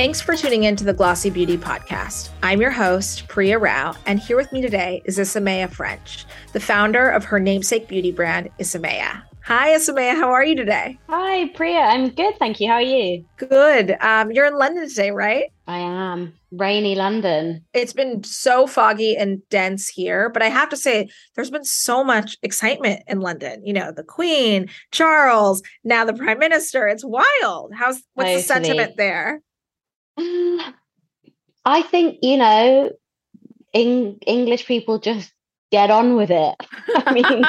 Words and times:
Thanks 0.00 0.22
for 0.22 0.34
tuning 0.34 0.64
in 0.64 0.76
to 0.76 0.84
the 0.84 0.94
Glossy 0.94 1.28
Beauty 1.28 1.58
Podcast. 1.58 2.30
I'm 2.42 2.62
your 2.62 2.70
host, 2.70 3.28
Priya 3.28 3.58
Rao, 3.58 3.94
and 4.06 4.18
here 4.18 4.34
with 4.34 4.50
me 4.50 4.62
today 4.62 5.02
is 5.04 5.18
Isamaya 5.18 5.68
Ffrench, 5.68 6.24
the 6.54 6.58
founder 6.58 7.10
of 7.10 7.22
her 7.24 7.38
namesake 7.38 7.86
beauty 7.86 8.10
brand, 8.10 8.48
Isamaya. 8.58 9.22
Hi, 9.44 9.76
Isamaya. 9.76 10.14
How 10.14 10.30
are 10.30 10.42
you 10.42 10.56
today? 10.56 10.98
Hi, 11.10 11.48
Priya. 11.48 11.80
I'm 11.80 12.08
good. 12.08 12.34
Thank 12.38 12.60
you. 12.60 12.68
How 12.68 12.76
are 12.76 12.80
you? 12.80 13.26
Good. 13.36 13.94
Um, 14.00 14.30
you're 14.30 14.46
in 14.46 14.54
London 14.54 14.88
today, 14.88 15.10
right? 15.10 15.52
I 15.66 15.80
am. 15.80 16.32
Rainy 16.50 16.94
London. 16.94 17.62
It's 17.74 17.92
been 17.92 18.24
so 18.24 18.66
foggy 18.66 19.14
and 19.14 19.46
dense 19.50 19.86
here, 19.86 20.30
but 20.30 20.42
I 20.42 20.48
have 20.48 20.70
to 20.70 20.78
say, 20.78 21.10
there's 21.34 21.50
been 21.50 21.64
so 21.64 22.02
much 22.02 22.38
excitement 22.42 23.02
in 23.06 23.20
London. 23.20 23.66
You 23.66 23.74
know, 23.74 23.92
the 23.92 24.02
Queen, 24.02 24.70
Charles, 24.92 25.62
now 25.84 26.06
the 26.06 26.14
Prime 26.14 26.38
Minister. 26.38 26.88
It's 26.88 27.04
wild. 27.04 27.74
How's 27.74 28.02
what's 28.14 28.30
totally. 28.30 28.36
the 28.36 28.42
sentiment 28.42 28.96
there? 28.96 29.42
I 31.64 31.82
think, 31.82 32.18
you 32.22 32.36
know, 32.36 32.90
in, 33.72 34.18
English 34.26 34.66
people 34.66 34.98
just 34.98 35.32
get 35.70 35.90
on 35.90 36.16
with 36.16 36.30
it. 36.30 36.54
I 36.94 37.12
mean, 37.12 37.44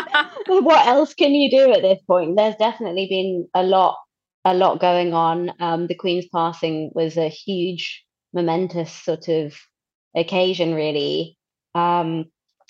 what 0.64 0.86
else 0.86 1.14
can 1.14 1.34
you 1.34 1.50
do 1.50 1.72
at 1.72 1.82
this 1.82 2.02
point? 2.06 2.36
There's 2.36 2.56
definitely 2.56 3.08
been 3.10 3.48
a 3.54 3.64
lot, 3.64 3.98
a 4.46 4.54
lot 4.54 4.80
going 4.80 5.14
on. 5.14 5.52
Um, 5.60 5.88
the 5.88 5.96
Queen's 5.96 6.28
passing 6.34 6.92
was 6.94 7.18
a 7.18 7.30
huge, 7.30 8.04
momentous 8.34 8.92
sort 8.92 9.28
of 9.28 9.56
occasion, 10.16 10.74
really. 10.76 11.38
Um, 11.74 12.26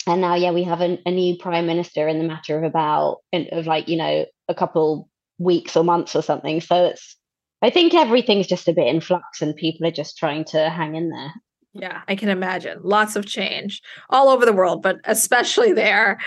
and 0.06 0.20
now, 0.20 0.34
yeah, 0.34 0.52
we 0.52 0.64
have 0.64 0.80
a, 0.80 0.98
a 1.06 1.10
new 1.10 1.36
prime 1.36 1.66
minister 1.66 2.08
in 2.08 2.18
the 2.18 2.24
matter 2.26 2.58
of 2.58 2.64
about, 2.64 3.18
of 3.32 3.66
like, 3.66 3.88
you 3.88 3.96
know, 3.96 4.26
a 4.48 4.54
couple 4.54 5.08
weeks 5.38 5.76
or 5.76 5.84
months 5.84 6.16
or 6.16 6.22
something. 6.22 6.60
So 6.60 6.86
it's 6.86 7.16
I 7.62 7.70
think 7.70 7.94
everything's 7.94 8.48
just 8.48 8.68
a 8.68 8.72
bit 8.72 8.88
in 8.88 9.00
flux 9.00 9.40
and 9.40 9.54
people 9.54 9.86
are 9.86 9.92
just 9.92 10.18
trying 10.18 10.44
to 10.46 10.68
hang 10.68 10.96
in 10.96 11.10
there. 11.10 11.32
Yeah, 11.74 12.02
I 12.06 12.16
can 12.16 12.28
imagine. 12.28 12.80
Lots 12.82 13.16
of 13.16 13.24
change 13.24 13.80
all 14.10 14.28
over 14.28 14.44
the 14.44 14.52
world, 14.52 14.82
but 14.82 14.96
especially 15.04 15.72
there. 15.72 16.18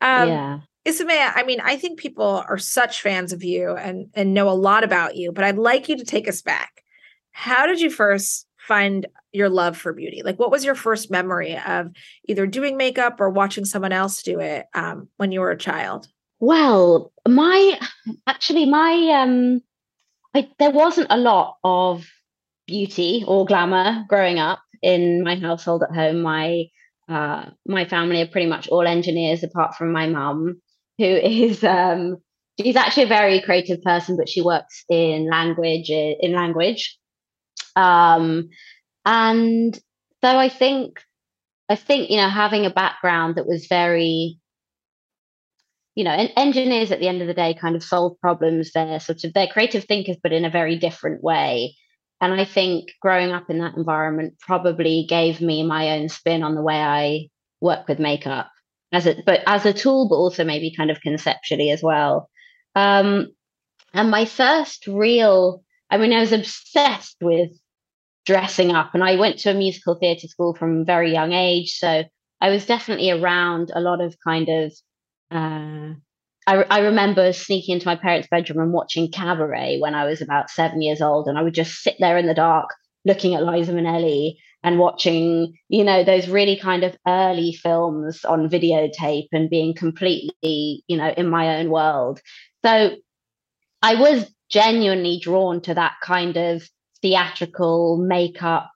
Um, 0.00 0.28
yeah. 0.28 0.58
Isamaya, 0.86 1.32
I 1.34 1.42
mean, 1.42 1.60
I 1.60 1.76
think 1.76 1.98
people 1.98 2.44
are 2.48 2.58
such 2.58 3.02
fans 3.02 3.32
of 3.32 3.42
you 3.42 3.72
and, 3.72 4.06
and 4.14 4.32
know 4.32 4.48
a 4.48 4.52
lot 4.52 4.84
about 4.84 5.16
you, 5.16 5.32
but 5.32 5.44
I'd 5.44 5.58
like 5.58 5.88
you 5.88 5.96
to 5.96 6.04
take 6.04 6.28
us 6.28 6.42
back. 6.42 6.82
How 7.32 7.66
did 7.66 7.80
you 7.80 7.90
first 7.90 8.46
find 8.56 9.06
your 9.32 9.48
love 9.48 9.76
for 9.76 9.92
beauty? 9.92 10.22
Like, 10.24 10.38
what 10.38 10.50
was 10.52 10.64
your 10.64 10.76
first 10.76 11.10
memory 11.10 11.58
of 11.58 11.90
either 12.26 12.46
doing 12.46 12.76
makeup 12.76 13.20
or 13.20 13.28
watching 13.28 13.64
someone 13.64 13.92
else 13.92 14.22
do 14.22 14.38
it 14.40 14.66
um, 14.74 15.08
when 15.16 15.32
you 15.32 15.40
were 15.40 15.50
a 15.50 15.58
child? 15.58 16.08
Well, 16.38 17.12
my 17.26 17.80
actually, 18.26 18.66
my 18.66 19.20
um, 19.22 19.62
I, 20.36 20.48
there 20.58 20.70
wasn't 20.70 21.06
a 21.08 21.16
lot 21.16 21.56
of 21.64 22.06
beauty 22.66 23.24
or 23.26 23.46
glamour 23.46 24.04
growing 24.06 24.38
up 24.38 24.60
in 24.82 25.22
my 25.22 25.36
household 25.36 25.82
at 25.82 25.94
home. 25.94 26.20
My 26.20 26.64
uh, 27.08 27.50
my 27.66 27.86
family 27.86 28.20
are 28.20 28.26
pretty 28.26 28.48
much 28.48 28.68
all 28.68 28.86
engineers, 28.86 29.42
apart 29.42 29.76
from 29.76 29.92
my 29.92 30.06
mum, 30.08 30.60
who 30.98 31.04
is 31.04 31.64
um, 31.64 32.18
she's 32.60 32.76
actually 32.76 33.04
a 33.04 33.18
very 33.18 33.40
creative 33.40 33.80
person, 33.82 34.16
but 34.18 34.28
she 34.28 34.42
works 34.42 34.84
in 34.90 35.30
language 35.30 35.88
in 35.88 36.32
language. 36.32 36.98
Um, 37.74 38.50
and 39.06 39.74
so 40.22 40.36
I 40.36 40.50
think 40.50 41.00
I 41.70 41.76
think 41.76 42.10
you 42.10 42.18
know 42.18 42.28
having 42.28 42.66
a 42.66 42.70
background 42.70 43.36
that 43.36 43.46
was 43.46 43.68
very 43.68 44.38
you 45.96 46.04
know, 46.04 46.10
and 46.10 46.30
engineers 46.36 46.92
at 46.92 47.00
the 47.00 47.08
end 47.08 47.22
of 47.22 47.26
the 47.26 47.34
day 47.34 47.54
kind 47.54 47.74
of 47.74 47.82
solve 47.82 48.20
problems. 48.20 48.70
They're 48.72 49.00
sort 49.00 49.24
of 49.24 49.32
they're 49.32 49.48
creative 49.48 49.84
thinkers, 49.84 50.18
but 50.22 50.32
in 50.32 50.44
a 50.44 50.50
very 50.50 50.76
different 50.78 51.24
way. 51.24 51.74
And 52.20 52.38
I 52.38 52.44
think 52.44 52.90
growing 53.00 53.32
up 53.32 53.50
in 53.50 53.58
that 53.58 53.76
environment 53.76 54.34
probably 54.38 55.06
gave 55.08 55.40
me 55.40 55.66
my 55.66 55.98
own 55.98 56.08
spin 56.08 56.42
on 56.42 56.54
the 56.54 56.62
way 56.62 56.76
I 56.76 57.28
work 57.60 57.88
with 57.88 57.98
makeup 57.98 58.50
as 58.92 59.06
a 59.06 59.16
but 59.24 59.40
as 59.46 59.64
a 59.64 59.72
tool, 59.72 60.08
but 60.08 60.16
also 60.16 60.44
maybe 60.44 60.72
kind 60.76 60.90
of 60.90 61.00
conceptually 61.00 61.70
as 61.70 61.82
well. 61.82 62.28
Um, 62.74 63.28
and 63.94 64.10
my 64.10 64.26
first 64.26 64.86
real, 64.86 65.64
I 65.90 65.96
mean, 65.96 66.12
I 66.12 66.20
was 66.20 66.32
obsessed 66.32 67.16
with 67.22 67.50
dressing 68.26 68.72
up, 68.72 68.90
and 68.92 69.02
I 69.02 69.16
went 69.16 69.38
to 69.40 69.50
a 69.50 69.54
musical 69.54 69.94
theatre 69.94 70.28
school 70.28 70.54
from 70.54 70.80
a 70.80 70.84
very 70.84 71.10
young 71.10 71.32
age, 71.32 71.72
so 71.78 72.04
I 72.40 72.50
was 72.50 72.66
definitely 72.66 73.10
around 73.10 73.70
a 73.74 73.80
lot 73.80 74.02
of 74.02 74.14
kind 74.22 74.48
of 74.50 74.74
uh, 75.30 75.94
I, 76.46 76.62
I 76.70 76.78
remember 76.80 77.32
sneaking 77.32 77.74
into 77.74 77.86
my 77.86 77.96
parents' 77.96 78.28
bedroom 78.30 78.60
and 78.60 78.72
watching 78.72 79.10
Cabaret 79.10 79.78
when 79.80 79.94
I 79.94 80.04
was 80.04 80.22
about 80.22 80.50
seven 80.50 80.80
years 80.80 81.02
old, 81.02 81.26
and 81.26 81.36
I 81.36 81.42
would 81.42 81.54
just 81.54 81.82
sit 81.82 81.96
there 81.98 82.18
in 82.18 82.26
the 82.26 82.34
dark 82.34 82.70
looking 83.04 83.34
at 83.34 83.44
Liza 83.44 83.72
Minnelli 83.72 84.36
and 84.62 84.78
watching, 84.78 85.54
you 85.68 85.84
know, 85.84 86.02
those 86.02 86.28
really 86.28 86.56
kind 86.56 86.82
of 86.82 86.96
early 87.06 87.52
films 87.52 88.24
on 88.24 88.48
videotape 88.48 89.28
and 89.32 89.48
being 89.48 89.74
completely, 89.74 90.82
you 90.88 90.96
know, 90.96 91.12
in 91.16 91.28
my 91.28 91.58
own 91.58 91.70
world. 91.70 92.20
So 92.64 92.96
I 93.82 93.94
was 93.94 94.28
genuinely 94.50 95.20
drawn 95.22 95.60
to 95.62 95.74
that 95.74 95.94
kind 96.02 96.36
of 96.36 96.68
theatrical 97.02 97.96
makeup 97.98 98.70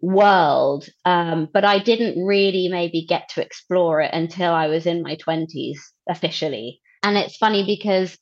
world. 0.00 0.86
Um, 1.04 1.48
but 1.52 1.64
I 1.64 1.78
didn't 1.78 2.24
really 2.24 2.68
maybe 2.68 3.06
get 3.06 3.28
to 3.30 3.42
explore 3.42 4.00
it 4.00 4.12
until 4.12 4.52
I 4.52 4.68
was 4.68 4.86
in 4.86 5.02
my 5.02 5.16
20s 5.16 5.78
officially. 6.08 6.80
And 7.02 7.16
it's 7.16 7.36
funny 7.36 7.64
because 7.64 8.16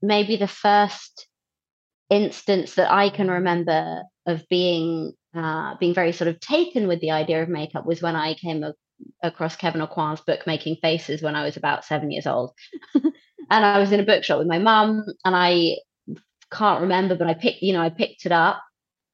maybe 0.00 0.36
the 0.36 0.48
first 0.48 1.26
instance 2.10 2.74
that 2.74 2.92
I 2.92 3.08
can 3.08 3.30
remember 3.30 4.02
of 4.26 4.42
being 4.48 5.12
uh, 5.34 5.76
being 5.80 5.94
very 5.94 6.12
sort 6.12 6.28
of 6.28 6.38
taken 6.40 6.86
with 6.86 7.00
the 7.00 7.10
idea 7.10 7.42
of 7.42 7.48
makeup 7.48 7.86
was 7.86 8.02
when 8.02 8.16
I 8.16 8.34
came 8.34 8.62
a- 8.62 8.74
across 9.22 9.56
Kevyn 9.56 9.86
Aucoin's 9.86 10.20
book 10.20 10.40
Making 10.46 10.76
Faces 10.82 11.22
when 11.22 11.34
I 11.34 11.42
was 11.42 11.56
about 11.56 11.86
seven 11.86 12.10
years 12.10 12.26
old. 12.26 12.52
and 12.94 13.14
I 13.50 13.78
was 13.78 13.92
in 13.92 14.00
a 14.00 14.04
bookshop 14.04 14.38
with 14.38 14.46
my 14.46 14.58
mum 14.58 15.06
and 15.24 15.34
I 15.34 15.76
can't 16.52 16.82
remember, 16.82 17.16
but 17.16 17.28
I 17.28 17.34
picked, 17.34 17.62
you 17.62 17.72
know, 17.72 17.80
I 17.80 17.88
picked 17.88 18.26
it 18.26 18.32
up 18.32 18.62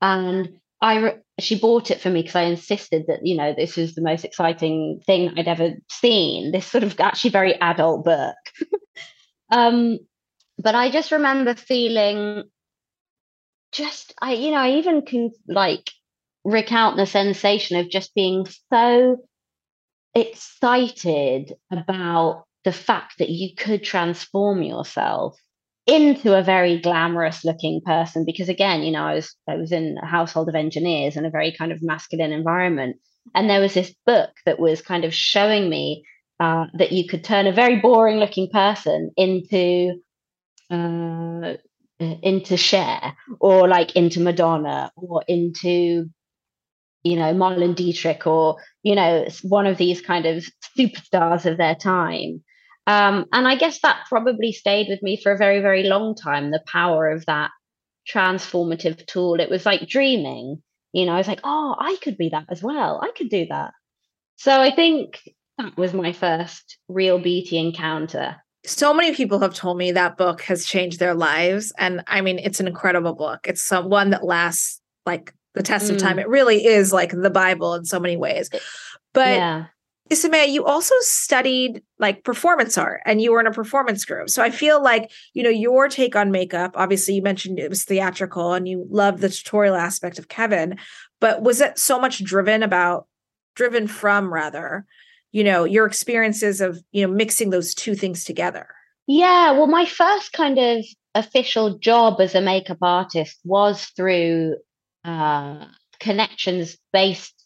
and 0.00 0.58
I 0.80 0.98
re- 0.98 1.18
she 1.38 1.58
bought 1.58 1.90
it 1.90 2.00
for 2.00 2.10
me 2.10 2.22
because 2.22 2.36
I 2.36 2.42
insisted 2.42 3.06
that 3.06 3.20
you 3.24 3.36
know 3.36 3.54
this 3.56 3.76
was 3.76 3.94
the 3.94 4.02
most 4.02 4.24
exciting 4.24 5.00
thing 5.06 5.32
I'd 5.36 5.48
ever 5.48 5.74
seen. 5.90 6.52
This 6.52 6.66
sort 6.66 6.84
of 6.84 6.98
actually 7.00 7.30
very 7.30 7.54
adult 7.60 8.04
book. 8.04 8.36
um, 9.50 9.98
but 10.58 10.74
I 10.74 10.90
just 10.90 11.12
remember 11.12 11.54
feeling 11.54 12.44
just 13.72 14.14
I 14.20 14.32
you 14.32 14.50
know 14.50 14.58
I 14.58 14.70
even 14.72 15.02
can 15.02 15.30
like 15.46 15.90
recount 16.44 16.96
the 16.96 17.06
sensation 17.06 17.78
of 17.78 17.90
just 17.90 18.14
being 18.14 18.46
so 18.72 19.18
excited 20.14 21.52
about 21.70 22.44
the 22.64 22.72
fact 22.72 23.18
that 23.18 23.28
you 23.28 23.54
could 23.54 23.84
transform 23.84 24.62
yourself 24.62 25.38
into 25.88 26.38
a 26.38 26.42
very 26.42 26.78
glamorous 26.78 27.44
looking 27.44 27.80
person 27.84 28.24
because 28.26 28.50
again 28.50 28.82
you 28.82 28.92
know 28.92 29.02
i 29.02 29.14
was 29.14 29.34
i 29.48 29.56
was 29.56 29.72
in 29.72 29.96
a 30.02 30.06
household 30.06 30.48
of 30.48 30.54
engineers 30.54 31.16
in 31.16 31.24
a 31.24 31.30
very 31.30 31.50
kind 31.50 31.72
of 31.72 31.82
masculine 31.82 32.30
environment. 32.30 32.96
And 33.34 33.48
there 33.48 33.60
was 33.60 33.74
this 33.74 33.94
book 34.06 34.30
that 34.46 34.58
was 34.58 34.80
kind 34.80 35.04
of 35.04 35.14
showing 35.14 35.68
me 35.68 36.04
uh, 36.40 36.66
that 36.74 36.92
you 36.92 37.06
could 37.06 37.24
turn 37.24 37.46
a 37.46 37.52
very 37.52 37.76
boring 37.76 38.18
looking 38.18 38.48
person 38.50 39.10
into 39.16 40.00
uh, 40.70 41.54
into 41.98 42.56
Cher 42.56 43.16
or 43.40 43.66
like 43.66 43.96
into 43.96 44.20
Madonna 44.20 44.92
or 44.96 45.24
into 45.26 46.08
you 47.02 47.16
know 47.16 47.34
Marlene 47.34 47.74
Dietrich 47.74 48.26
or 48.26 48.56
you 48.82 48.94
know 48.94 49.26
one 49.42 49.66
of 49.66 49.78
these 49.78 50.00
kind 50.00 50.26
of 50.26 50.44
superstars 50.78 51.44
of 51.44 51.58
their 51.58 51.74
time 51.74 52.42
um, 52.88 53.26
and 53.34 53.46
I 53.46 53.54
guess 53.56 53.80
that 53.82 54.06
probably 54.08 54.50
stayed 54.50 54.86
with 54.88 55.02
me 55.02 55.20
for 55.22 55.30
a 55.30 55.36
very, 55.36 55.60
very 55.60 55.82
long 55.82 56.14
time 56.14 56.50
the 56.50 56.62
power 56.66 57.10
of 57.10 57.26
that 57.26 57.50
transformative 58.10 59.06
tool. 59.06 59.40
It 59.40 59.50
was 59.50 59.66
like 59.66 59.86
dreaming. 59.86 60.62
You 60.94 61.04
know, 61.04 61.12
I 61.12 61.18
was 61.18 61.28
like, 61.28 61.40
oh, 61.44 61.76
I 61.78 61.98
could 62.02 62.16
be 62.16 62.30
that 62.30 62.46
as 62.48 62.62
well. 62.62 62.98
I 63.02 63.10
could 63.14 63.28
do 63.28 63.44
that. 63.50 63.74
So 64.36 64.58
I 64.58 64.74
think 64.74 65.20
that 65.58 65.76
was 65.76 65.92
my 65.92 66.14
first 66.14 66.78
real 66.88 67.18
beauty 67.18 67.58
encounter. 67.58 68.36
So 68.64 68.94
many 68.94 69.14
people 69.14 69.38
have 69.40 69.52
told 69.52 69.76
me 69.76 69.92
that 69.92 70.16
book 70.16 70.40
has 70.42 70.64
changed 70.64 70.98
their 70.98 71.14
lives. 71.14 71.74
And 71.76 72.02
I 72.06 72.22
mean, 72.22 72.38
it's 72.38 72.58
an 72.58 72.66
incredible 72.66 73.14
book. 73.14 73.40
It's 73.44 73.62
some 73.62 73.90
one 73.90 74.10
that 74.10 74.24
lasts 74.24 74.80
like 75.04 75.34
the 75.52 75.62
test 75.62 75.90
mm. 75.90 75.94
of 75.94 75.98
time. 75.98 76.16
Mm. 76.16 76.22
It 76.22 76.28
really 76.28 76.64
is 76.64 76.90
like 76.90 77.10
the 77.10 77.28
Bible 77.28 77.74
in 77.74 77.84
so 77.84 78.00
many 78.00 78.16
ways. 78.16 78.48
But 79.12 79.36
yeah. 79.36 79.66
Isamaya, 80.10 80.48
you 80.48 80.64
also 80.64 80.94
studied 81.00 81.82
like 81.98 82.24
performance 82.24 82.78
art 82.78 83.02
and 83.04 83.20
you 83.20 83.32
were 83.32 83.40
in 83.40 83.46
a 83.46 83.52
performance 83.52 84.04
group. 84.04 84.30
So 84.30 84.42
I 84.42 84.50
feel 84.50 84.82
like, 84.82 85.10
you 85.34 85.42
know, 85.42 85.50
your 85.50 85.88
take 85.88 86.16
on 86.16 86.30
makeup, 86.30 86.72
obviously 86.76 87.14
you 87.14 87.22
mentioned 87.22 87.58
it 87.58 87.68
was 87.68 87.84
theatrical 87.84 88.54
and 88.54 88.66
you 88.66 88.86
loved 88.90 89.20
the 89.20 89.28
tutorial 89.28 89.76
aspect 89.76 90.18
of 90.18 90.28
Kevyn, 90.28 90.78
but 91.20 91.42
was 91.42 91.60
it 91.60 91.78
so 91.78 92.00
much 92.00 92.24
driven 92.24 92.62
about 92.62 93.06
driven 93.54 93.86
from 93.86 94.32
rather, 94.32 94.86
you 95.32 95.44
know, 95.44 95.64
your 95.64 95.86
experiences 95.86 96.60
of, 96.60 96.82
you 96.92 97.06
know, 97.06 97.12
mixing 97.12 97.50
those 97.50 97.74
two 97.74 97.94
things 97.94 98.24
together? 98.24 98.68
Yeah, 99.06 99.52
well 99.52 99.66
my 99.66 99.84
first 99.84 100.32
kind 100.32 100.58
of 100.58 100.84
official 101.14 101.78
job 101.78 102.20
as 102.20 102.34
a 102.34 102.40
makeup 102.40 102.78
artist 102.80 103.38
was 103.44 103.84
through 103.96 104.56
uh, 105.04 105.66
connections 106.00 106.78
based 106.92 107.37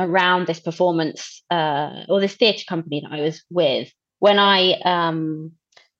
around 0.00 0.46
this 0.46 0.60
performance 0.60 1.44
uh, 1.50 2.04
or 2.08 2.20
this 2.20 2.34
theatre 2.34 2.64
company 2.66 3.02
that 3.04 3.12
I 3.12 3.20
was 3.20 3.44
with. 3.50 3.92
When 4.18 4.38
I 4.38 4.72
um, 4.84 5.52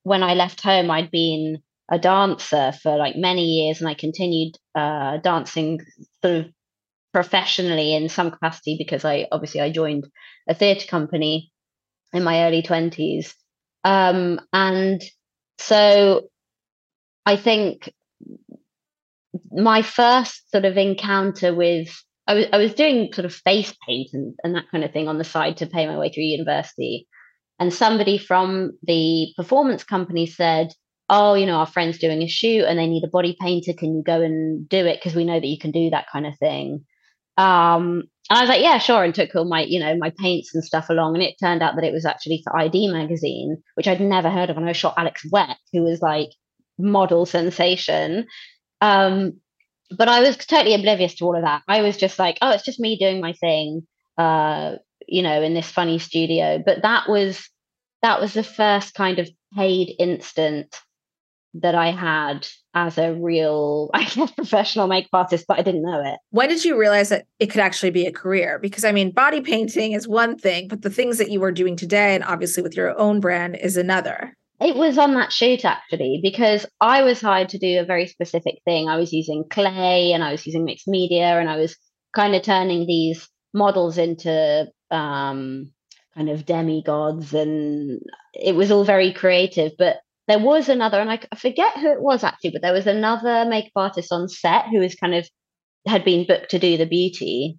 when 0.03 0.23
I 0.23 0.35
left 0.35 0.63
home, 0.63 0.91
I'd 0.91 1.11
been 1.11 1.59
a 1.93 1.99
dancer 1.99 2.73
for 2.83 2.97
like 2.97 3.17
many 3.17 3.45
years, 3.45 3.81
and 3.81 3.89
I 3.89 3.95
continued 3.95 4.57
uh, 4.75 5.19
dancing 5.19 5.81
sort 6.25 6.37
of 6.39 6.47
professionally 7.13 7.95
in 7.95 8.09
some 8.09 8.31
capacity 8.31 8.77
because 8.79 9.05
I 9.05 9.27
obviously 9.31 9.61
I 9.61 9.71
joined 9.71 10.09
a 10.49 10.55
theatre 10.55 10.87
company 10.87 11.53
in 12.13 12.25
my 12.25 12.45
early 12.45 12.63
twenties, 12.63 13.35
um, 13.85 14.41
and 14.53 15.03
so 15.59 16.23
I 17.27 17.37
think 17.37 17.93
my 19.53 19.83
first 19.83 20.51
sort 20.51 20.65
of 20.65 20.77
encounter 20.79 21.55
with 21.55 21.89
I 22.31 22.35
was 22.35 22.47
I 22.53 22.59
was 22.59 22.75
doing 22.75 23.13
sort 23.13 23.25
of 23.25 23.35
face 23.35 23.75
paint 23.85 24.11
and, 24.13 24.35
and 24.45 24.55
that 24.55 24.71
kind 24.71 24.85
of 24.85 24.93
thing 24.93 25.09
on 25.09 25.19
the 25.19 25.25
side 25.25 25.57
to 25.57 25.67
pay 25.67 25.87
my 25.89 25.99
way 25.99 26.13
through 26.13 26.23
university. 26.23 27.09
And 27.59 27.75
somebody 27.75 28.19
from 28.19 28.79
the 28.85 29.33
performance 29.37 29.83
company 29.83 30.27
said, 30.27 30.73
Oh, 31.09 31.35
you 31.35 31.45
know, 31.45 31.57
our 31.57 31.67
friend's 31.67 31.99
doing 31.99 32.23
a 32.23 32.29
shoot 32.29 32.65
and 32.67 32.79
they 32.79 32.87
need 32.87 33.03
a 33.03 33.09
body 33.09 33.37
painter. 33.41 33.73
Can 33.73 33.97
you 33.97 34.05
go 34.05 34.23
and 34.23 34.69
do 34.69 34.87
it? 34.87 34.99
Because 34.99 35.17
we 35.17 35.25
know 35.25 35.41
that 35.41 35.47
you 35.47 35.59
can 35.59 35.73
do 35.73 35.91
that 35.91 36.07
kind 36.13 36.25
of 36.25 36.39
thing. 36.39 36.85
Um, 37.37 38.05
and 38.31 38.39
I 38.39 38.43
was 38.43 38.49
like, 38.49 38.63
yeah, 38.63 38.79
sure, 38.79 39.03
and 39.03 39.13
took 39.13 39.35
all 39.35 39.45
my, 39.45 39.63
you 39.63 39.81
know, 39.81 39.97
my 39.97 40.13
paints 40.17 40.55
and 40.55 40.63
stuff 40.63 40.89
along. 40.89 41.15
And 41.17 41.25
it 41.25 41.35
turned 41.43 41.63
out 41.63 41.75
that 41.75 41.85
it 41.85 41.93
was 41.93 42.07
actually 42.07 42.43
for 42.45 42.57
i-D 42.57 42.93
magazine, 42.93 43.61
which 43.75 43.89
I'd 43.89 44.01
never 44.01 44.31
heard 44.31 44.51
of. 44.51 44.57
And 44.57 44.69
I 44.69 44.73
shot 44.73 44.97
Alek 44.97 45.17
Wek, 45.33 45.57
who 45.73 45.83
was 45.83 46.01
like 46.01 46.29
model 46.79 47.27
sensation. 47.27 48.27
Um, 48.81 49.41
but 49.97 50.09
I 50.09 50.21
was 50.21 50.37
totally 50.37 50.75
oblivious 50.75 51.15
to 51.17 51.25
all 51.25 51.37
of 51.37 51.43
that. 51.43 51.63
I 51.69 51.83
was 51.83 51.97
just 51.97 52.19
like, 52.19 52.39
oh, 52.43 52.51
it's 52.51 52.65
just 52.65 52.81
me 52.81 52.99
doing 52.99 53.21
my 53.21 53.33
thing, 53.33 53.87
uh, 54.19 54.77
you 55.07 55.23
know, 55.23 55.43
in 55.43 55.55
this 55.55 55.71
funny 55.71 55.99
studio. 55.99 56.63
But 56.65 56.83
that 56.83 57.09
was 57.09 57.49
that 58.03 58.21
was 58.21 58.33
the 58.33 58.45
first 58.45 58.95
kind 58.95 59.19
of 59.19 59.29
paid 59.57 59.95
instant 59.99 60.81
that 61.55 61.75
I 61.75 61.91
had 61.91 62.47
as 62.75 62.97
a 62.99 63.13
real, 63.13 63.91
I 63.95 64.05
guess, 64.05 64.31
professional 64.31 64.87
makeup 64.87 65.11
artist, 65.13 65.45
but 65.49 65.59
I 65.59 65.63
didn't 65.63 65.83
know 65.83 66.01
it. 66.05 66.19
When 66.31 66.49
did 66.49 66.65
you 66.65 66.79
realize 66.79 67.09
that 67.09 67.27
it 67.39 67.47
could 67.47 67.61
actually 67.61 67.91
be 67.91 68.07
a 68.07 68.13
career? 68.13 68.59
Because 68.61 68.85
I 68.85 68.93
mean, 68.93 69.11
body 69.11 69.41
painting 69.41 69.93
is 69.93 70.07
one 70.07 70.39
thing, 70.39 70.69
but 70.69 70.83
the 70.83 70.91
things 70.91 71.19
that 71.19 71.31
you 71.31 71.41
were 71.41 71.53
doing 71.53 71.77
today, 71.77 72.15
and 72.15 72.25
obviously 72.25 72.63
with 72.63 72.77
your 72.77 72.99
own 72.99 73.21
brand, 73.21 73.57
is 73.57 73.77
another. 73.77 74.37
It 74.61 74.77
was 74.77 74.99
on 74.99 75.15
that 75.15 75.33
shoot 75.33 75.65
actually, 75.65 76.21
because 76.23 76.67
I 76.81 77.03
was 77.03 77.21
hired 77.21 77.49
to 77.51 77.59
do 77.59 77.81
a 77.81 77.85
very 77.85 78.07
specific 78.07 78.57
thing. 78.65 78.89
I 78.89 78.97
was 78.97 79.13
using 79.13 79.45
clay 79.49 80.13
and 80.13 80.23
I 80.23 80.33
was 80.33 80.47
using 80.47 80.65
mixed 80.65 80.87
media 80.87 81.39
and 81.39 81.49
I 81.49 81.57
was 81.57 81.77
kind 82.15 82.35
of 82.35 82.43
turning 82.43 82.87
these 82.87 83.27
models 83.55 83.97
into 83.97 84.67
um, 84.91 85.73
kind 86.15 86.29
of 86.29 86.45
demigods 86.45 87.33
and 87.33 88.01
it 88.35 88.55
was 88.55 88.71
all 88.71 88.85
very 88.85 89.13
creative. 89.13 89.73
But 89.79 89.97
there 90.29 90.39
was 90.39 90.69
another, 90.69 91.01
and 91.01 91.11
I, 91.11 91.21
I 91.33 91.37
forget 91.37 91.79
who 91.79 91.91
it 91.91 92.03
was 92.03 92.23
actually, 92.23 92.51
but 92.51 92.63
there 92.63 92.75
was 92.75 92.87
another 92.87 93.47
makeup 93.49 93.73
artist 93.77 94.13
on 94.13 94.29
set 94.29 94.67
who 94.69 94.81
was 94.81 94.95
kind 94.95 95.15
of 95.15 95.27
had 95.87 96.05
been 96.05 96.27
booked 96.27 96.51
to 96.51 96.59
do 96.59 96.77
the 96.77 96.87
beauty 96.87 97.59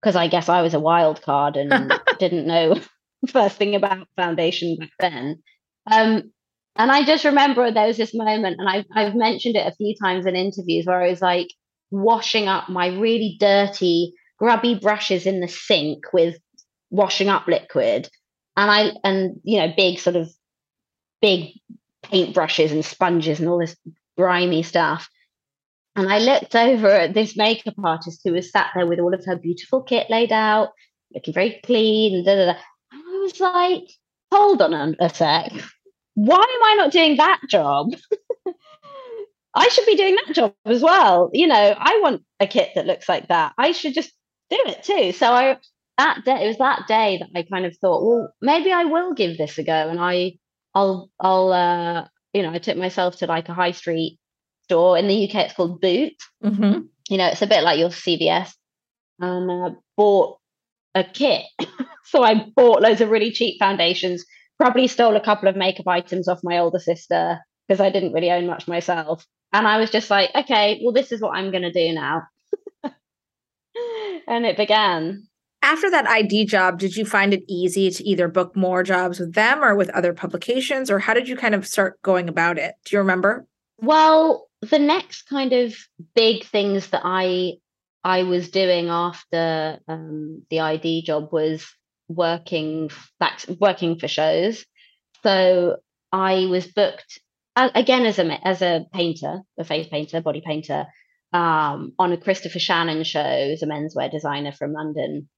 because 0.00 0.16
I 0.16 0.28
guess 0.28 0.48
I 0.48 0.62
was 0.62 0.74
a 0.74 0.80
wild 0.80 1.22
card 1.22 1.56
and 1.56 1.92
didn't 2.18 2.46
know 2.46 2.80
first 3.28 3.56
thing 3.56 3.74
about 3.74 4.06
foundation 4.16 4.76
back 4.76 4.90
then. 5.00 5.42
Um, 5.90 6.32
and 6.76 6.90
I 6.90 7.04
just 7.04 7.24
remember 7.24 7.70
there 7.70 7.86
was 7.86 7.96
this 7.96 8.14
moment, 8.14 8.56
and 8.58 8.68
I've, 8.68 8.86
I've 8.94 9.14
mentioned 9.14 9.56
it 9.56 9.66
a 9.66 9.74
few 9.76 9.94
times 10.02 10.26
in 10.26 10.36
interviews 10.36 10.86
where 10.86 11.02
I 11.02 11.10
was 11.10 11.20
like 11.20 11.48
washing 11.90 12.48
up 12.48 12.68
my 12.68 12.88
really 12.88 13.36
dirty, 13.38 14.14
grubby 14.38 14.74
brushes 14.74 15.26
in 15.26 15.40
the 15.40 15.48
sink 15.48 16.04
with 16.12 16.36
washing 16.90 17.28
up 17.28 17.46
liquid. 17.46 18.08
And 18.56 18.70
I, 18.70 18.92
and 19.04 19.40
you 19.44 19.58
know, 19.58 19.72
big 19.76 19.98
sort 19.98 20.16
of 20.16 20.30
big 21.20 21.50
paint 22.02 22.34
brushes 22.34 22.72
and 22.72 22.84
sponges 22.84 23.40
and 23.40 23.48
all 23.48 23.58
this 23.58 23.76
grimy 24.16 24.62
stuff. 24.62 25.08
And 25.94 26.10
I 26.10 26.18
looked 26.18 26.54
over 26.54 26.88
at 26.88 27.14
this 27.14 27.36
makeup 27.36 27.74
artist 27.82 28.22
who 28.24 28.32
was 28.32 28.50
sat 28.50 28.70
there 28.74 28.86
with 28.86 28.98
all 28.98 29.14
of 29.14 29.24
her 29.26 29.36
beautiful 29.36 29.82
kit 29.82 30.08
laid 30.08 30.32
out, 30.32 30.70
looking 31.14 31.34
very 31.34 31.60
clean. 31.64 32.24
Da, 32.24 32.34
da, 32.34 32.44
da. 32.46 32.58
and 32.92 33.02
I 33.06 33.18
was 33.18 33.40
like, 33.40 33.88
hold 34.32 34.62
on 34.62 34.96
a, 34.98 35.08
sec. 35.10 35.52
Why 36.14 36.36
am 36.36 36.64
I 36.64 36.74
not 36.78 36.92
doing 36.92 37.16
that 37.16 37.40
job? 37.48 37.94
I 39.54 39.68
should 39.68 39.86
be 39.86 39.96
doing 39.96 40.16
that 40.16 40.34
job 40.34 40.54
as 40.64 40.82
well. 40.82 41.30
You 41.32 41.46
know, 41.46 41.74
I 41.76 42.00
want 42.02 42.22
a 42.40 42.46
kit 42.46 42.70
that 42.74 42.86
looks 42.86 43.08
like 43.08 43.28
that. 43.28 43.52
I 43.58 43.72
should 43.72 43.94
just 43.94 44.10
do 44.50 44.56
it 44.66 44.82
too. 44.82 45.12
So 45.12 45.30
I 45.32 45.58
that 45.98 46.24
day 46.24 46.44
it 46.44 46.48
was 46.48 46.58
that 46.58 46.86
day 46.88 47.18
that 47.18 47.38
I 47.38 47.42
kind 47.42 47.66
of 47.66 47.76
thought, 47.76 48.04
well, 48.04 48.32
maybe 48.40 48.72
I 48.72 48.84
will 48.84 49.12
give 49.12 49.36
this 49.36 49.58
a 49.58 49.62
go. 49.62 49.72
And 49.72 50.00
I 50.00 50.38
I'll 50.74 51.10
I'll 51.20 51.52
uh 51.52 52.06
you 52.32 52.42
know, 52.42 52.52
I 52.52 52.58
took 52.58 52.78
myself 52.78 53.16
to 53.18 53.26
like 53.26 53.50
a 53.50 53.54
high 53.54 53.72
street 53.72 54.18
store 54.64 54.96
in 54.96 55.06
the 55.06 55.28
UK. 55.28 55.34
It's 55.46 55.54
called 55.54 55.80
Boot. 55.80 56.14
Mm-hmm. 56.42 56.80
You 57.10 57.18
know, 57.18 57.26
it's 57.26 57.42
a 57.42 57.46
bit 57.46 57.62
like 57.62 57.78
your 57.78 57.90
CVS, 57.90 58.52
and 59.18 59.50
uh, 59.50 59.70
bought 59.96 60.38
a 60.94 61.04
kit. 61.04 61.44
so 62.04 62.22
I 62.22 62.46
bought 62.54 62.82
loads 62.82 63.00
of 63.00 63.10
really 63.10 63.32
cheap 63.32 63.58
foundations, 63.58 64.24
probably 64.58 64.86
stole 64.86 65.16
a 65.16 65.24
couple 65.24 65.48
of 65.48 65.56
makeup 65.56 65.88
items 65.88 66.28
off 66.28 66.40
my 66.42 66.58
older 66.58 66.78
sister 66.78 67.38
because 67.66 67.80
I 67.80 67.90
didn't 67.90 68.12
really 68.12 68.30
own 68.30 68.46
much 68.46 68.68
myself. 68.68 69.26
And 69.52 69.66
I 69.66 69.78
was 69.78 69.90
just 69.90 70.10
like, 70.10 70.30
okay, 70.34 70.80
well, 70.82 70.92
this 70.92 71.12
is 71.12 71.20
what 71.20 71.36
I'm 71.36 71.50
going 71.50 71.62
to 71.62 71.72
do 71.72 71.92
now. 71.92 72.22
and 74.26 74.46
it 74.46 74.56
began. 74.56 75.26
After 75.62 75.90
that 75.90 76.08
i-D 76.08 76.46
job, 76.46 76.78
did 76.78 76.96
you 76.96 77.04
find 77.04 77.32
it 77.32 77.44
easy 77.48 77.90
to 77.90 78.04
either 78.04 78.28
book 78.28 78.56
more 78.56 78.82
jobs 78.82 79.20
with 79.20 79.34
them 79.34 79.62
or 79.62 79.76
with 79.76 79.90
other 79.90 80.12
publications? 80.12 80.90
Or 80.90 80.98
how 80.98 81.14
did 81.14 81.28
you 81.28 81.36
kind 81.36 81.54
of 81.54 81.66
start 81.66 82.00
going 82.02 82.28
about 82.28 82.58
it? 82.58 82.74
Do 82.84 82.96
you 82.96 82.98
remember? 83.00 83.46
Well, 83.78 84.48
the 84.60 84.78
next 84.78 85.28
kind 85.28 85.52
of 85.52 85.74
big 86.14 86.44
things 86.44 86.88
that 86.88 87.02
I 87.04 87.54
I 88.04 88.24
was 88.24 88.50
doing 88.50 88.88
after 88.88 89.78
um, 89.88 90.42
the 90.50 90.60
i-D 90.60 91.02
job 91.02 91.32
was 91.32 91.66
working 92.08 92.90
back 93.18 93.44
working 93.60 93.98
for 93.98 94.08
shows. 94.08 94.64
So 95.22 95.76
I 96.10 96.46
was 96.46 96.66
booked 96.66 97.20
again 97.56 98.06
as 98.06 98.18
a 98.18 98.46
as 98.46 98.62
a 98.62 98.86
painter, 98.92 99.42
a 99.58 99.64
face 99.64 99.88
painter, 99.88 100.20
body 100.20 100.42
painter, 100.44 100.86
um, 101.32 101.92
on 101.98 102.12
a 102.12 102.16
Christopher 102.16 102.58
Shannon 102.58 103.04
show 103.04 103.20
as 103.20 103.62
a 103.62 103.66
menswear 103.66 104.10
designer 104.10 104.52
from 104.52 104.72
London, 104.72 105.28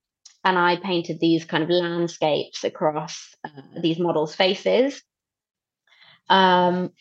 and 0.43 0.57
I 0.57 0.77
painted 0.77 1.19
these 1.19 1.45
kind 1.45 1.63
of 1.63 1.69
landscapes 1.69 2.63
across 2.63 3.33
uh, 3.43 3.79
these 3.81 3.99
models' 3.99 4.35
faces. 4.35 5.01
Um, 6.29 6.91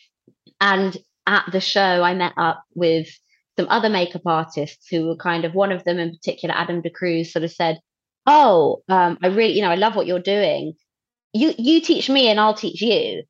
and 0.61 0.97
at 1.26 1.44
the 1.50 1.61
show, 1.61 2.02
I 2.02 2.14
met 2.14 2.35
up 2.37 2.62
with 2.75 3.09
some 3.58 3.68
other 3.68 3.88
makeup 3.88 4.23
artists 4.26 4.88
who 4.90 5.06
were 5.06 5.16
kind 5.16 5.44
of 5.44 5.54
one 5.54 5.73
of 5.73 5.84
them 5.84 5.99
in 5.99 6.11
particular, 6.11 6.54
Adam 6.54 6.82
de 6.82 6.90
Cruz, 6.90 7.32
sort 7.32 7.44
of 7.44 7.52
said, 7.52 7.78
oh, 8.26 8.82
um, 8.88 9.18
I 9.23 9.28
really, 9.28 9.54
you 9.54 9.62
know, 9.62 9.70
I 9.70 9.76
love 9.76 9.96
what 9.96 10.06
you're 10.06 10.18
doing. 10.18 10.75
You 11.32 11.52
you 11.58 11.80
teach 11.80 12.08
me 12.08 12.28
and 12.28 12.38
I'll 12.38 12.54
teach 12.54 12.80
you. 12.80 13.25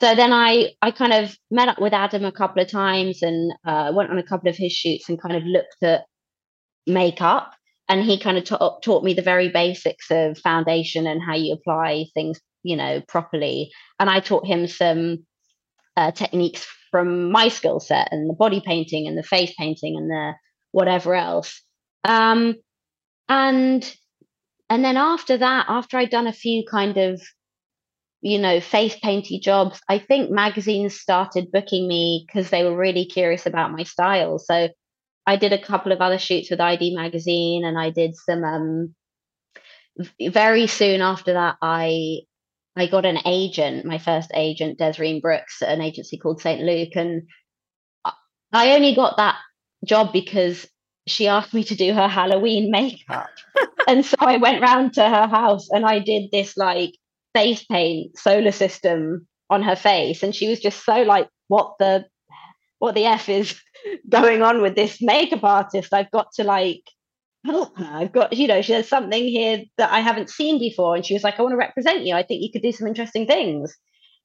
So 0.00 0.14
then 0.14 0.32
I 0.32 0.72
I 0.80 0.90
kind 0.90 1.12
of 1.12 1.36
met 1.50 1.68
up 1.68 1.80
with 1.80 1.92
Adam 1.92 2.24
a 2.24 2.32
couple 2.32 2.62
of 2.62 2.70
times 2.70 3.22
and 3.22 3.52
uh, 3.64 3.92
went 3.94 4.10
on 4.10 4.18
a 4.18 4.22
couple 4.22 4.48
of 4.48 4.56
his 4.56 4.72
shoots 4.72 5.08
and 5.08 5.20
kind 5.20 5.36
of 5.36 5.42
looked 5.44 5.82
at 5.82 6.04
makeup. 6.86 7.52
And 7.90 8.04
he 8.04 8.18
kind 8.18 8.36
of 8.36 8.44
ta- 8.44 8.78
taught 8.82 9.02
me 9.02 9.14
the 9.14 9.22
very 9.22 9.48
basics 9.48 10.10
of 10.10 10.38
foundation 10.38 11.06
and 11.06 11.22
how 11.22 11.34
you 11.34 11.54
apply 11.54 12.06
things, 12.12 12.38
you 12.62 12.76
know, 12.76 13.00
properly. 13.08 13.70
And 13.98 14.10
I 14.10 14.20
taught 14.20 14.46
him 14.46 14.66
some 14.66 15.24
uh, 15.98 16.12
techniques 16.12 16.64
from 16.92 17.32
my 17.32 17.48
skill 17.48 17.80
set 17.80 18.08
and 18.12 18.30
the 18.30 18.34
body 18.34 18.62
painting 18.64 19.08
and 19.08 19.18
the 19.18 19.22
face 19.24 19.52
painting 19.58 19.96
and 19.96 20.08
the 20.08 20.32
whatever 20.70 21.14
else. 21.14 21.60
Um, 22.04 22.54
and 23.28 23.96
and 24.70 24.84
then 24.84 24.96
after 24.96 25.36
that, 25.38 25.66
after 25.68 25.98
I'd 25.98 26.10
done 26.10 26.28
a 26.28 26.32
few 26.32 26.62
kind 26.70 26.96
of, 26.98 27.20
you 28.20 28.38
know, 28.38 28.60
face 28.60 28.96
painty 29.02 29.40
jobs, 29.40 29.80
I 29.88 29.98
think 29.98 30.30
magazines 30.30 31.00
started 31.00 31.50
booking 31.50 31.88
me 31.88 32.24
because 32.26 32.50
they 32.50 32.62
were 32.62 32.76
really 32.76 33.04
curious 33.04 33.44
about 33.44 33.72
my 33.72 33.82
style. 33.82 34.38
So 34.38 34.68
I 35.26 35.36
did 35.36 35.52
a 35.52 35.60
couple 35.60 35.90
of 35.90 36.00
other 36.00 36.18
shoots 36.18 36.48
with 36.48 36.60
i-D 36.60 36.94
magazine 36.94 37.64
and 37.64 37.76
I 37.76 37.90
did 37.90 38.14
some 38.14 38.44
um 38.44 38.94
very 40.30 40.68
soon 40.68 41.00
after 41.00 41.32
that 41.32 41.56
I 41.60 42.20
I 42.80 42.86
got 42.86 43.06
an 43.06 43.18
agent, 43.26 43.84
my 43.84 43.98
first 43.98 44.30
agent, 44.34 44.78
Desireen 44.78 45.20
Brooks, 45.20 45.62
at 45.62 45.70
an 45.70 45.80
agency 45.80 46.18
called 46.18 46.40
St. 46.40 46.60
Luke. 46.60 46.94
And 46.94 47.22
I 48.52 48.74
only 48.74 48.94
got 48.94 49.16
that 49.16 49.36
job 49.84 50.12
because 50.12 50.66
she 51.06 51.26
asked 51.26 51.54
me 51.54 51.64
to 51.64 51.74
do 51.74 51.92
her 51.92 52.08
Halloween 52.08 52.70
makeup. 52.70 53.30
and 53.88 54.04
so 54.04 54.16
I 54.20 54.36
went 54.36 54.62
round 54.62 54.94
to 54.94 55.08
her 55.08 55.26
house 55.26 55.68
and 55.70 55.84
I 55.84 55.98
did 55.98 56.30
this 56.30 56.56
like 56.56 56.92
face 57.34 57.64
paint 57.64 58.18
solar 58.18 58.52
system 58.52 59.26
on 59.50 59.62
her 59.62 59.76
face. 59.76 60.22
And 60.22 60.34
she 60.34 60.48
was 60.48 60.60
just 60.60 60.84
so 60.84 61.02
like, 61.02 61.28
what 61.48 61.74
the 61.78 62.04
what 62.78 62.94
the 62.94 63.04
f 63.04 63.28
is 63.28 63.60
going 64.08 64.42
on 64.42 64.62
with 64.62 64.74
this 64.74 64.98
makeup 65.00 65.44
artist 65.44 65.92
i've 65.92 66.10
got 66.10 66.28
to 66.32 66.44
like 66.44 66.82
her 67.46 67.70
i've 67.78 68.12
got 68.12 68.32
you 68.32 68.46
know 68.48 68.62
she 68.62 68.72
has 68.72 68.88
something 68.88 69.24
here 69.24 69.62
that 69.76 69.92
i 69.92 70.00
haven't 70.00 70.30
seen 70.30 70.58
before 70.58 70.96
and 70.96 71.06
she 71.06 71.14
was 71.14 71.22
like 71.24 71.38
i 71.38 71.42
want 71.42 71.52
to 71.52 71.56
represent 71.56 72.04
you. 72.04 72.14
I 72.14 72.22
think 72.22 72.42
you 72.42 72.50
could 72.52 72.62
do 72.62 72.72
some 72.72 72.88
interesting 72.88 73.26
things. 73.26 73.76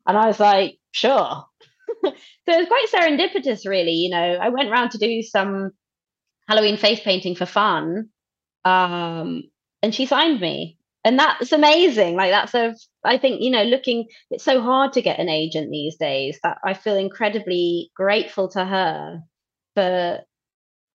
And 0.07 0.17
i 0.17 0.27
was 0.27 0.39
like 0.39 0.77
sure. 0.91 1.45
So 2.45 2.51
it 2.51 2.57
was 2.59 2.67
quite 2.67 2.87
serendipitous 2.91 3.67
really 3.67 3.91
you 3.91 4.09
know. 4.09 4.37
I 4.41 4.49
went 4.49 4.69
around 4.69 4.91
to 4.91 4.97
do 4.97 5.21
some 5.21 5.71
halloween 6.47 6.77
face 6.77 6.99
painting 6.99 7.35
for 7.35 7.45
fun 7.45 8.09
um, 8.65 9.43
and 9.81 9.93
she 9.93 10.05
signed 10.05 10.39
me. 10.39 10.77
And 11.05 11.19
that's 11.19 11.51
amazing. 11.51 12.15
Like 12.15 12.31
that's 12.31 12.53
a 12.53 12.75
i 13.03 13.17
think 13.17 13.41
you 13.41 13.51
know 13.51 13.63
looking 13.63 14.07
it's 14.31 14.43
so 14.43 14.61
hard 14.61 14.93
to 14.93 15.01
get 15.01 15.19
an 15.19 15.29
agent 15.29 15.69
these 15.69 15.97
days 15.97 16.39
that 16.43 16.57
i 16.63 16.73
feel 16.73 16.95
incredibly 16.95 17.91
grateful 17.95 18.47
to 18.49 18.63
her 18.63 19.19
for 19.75 20.19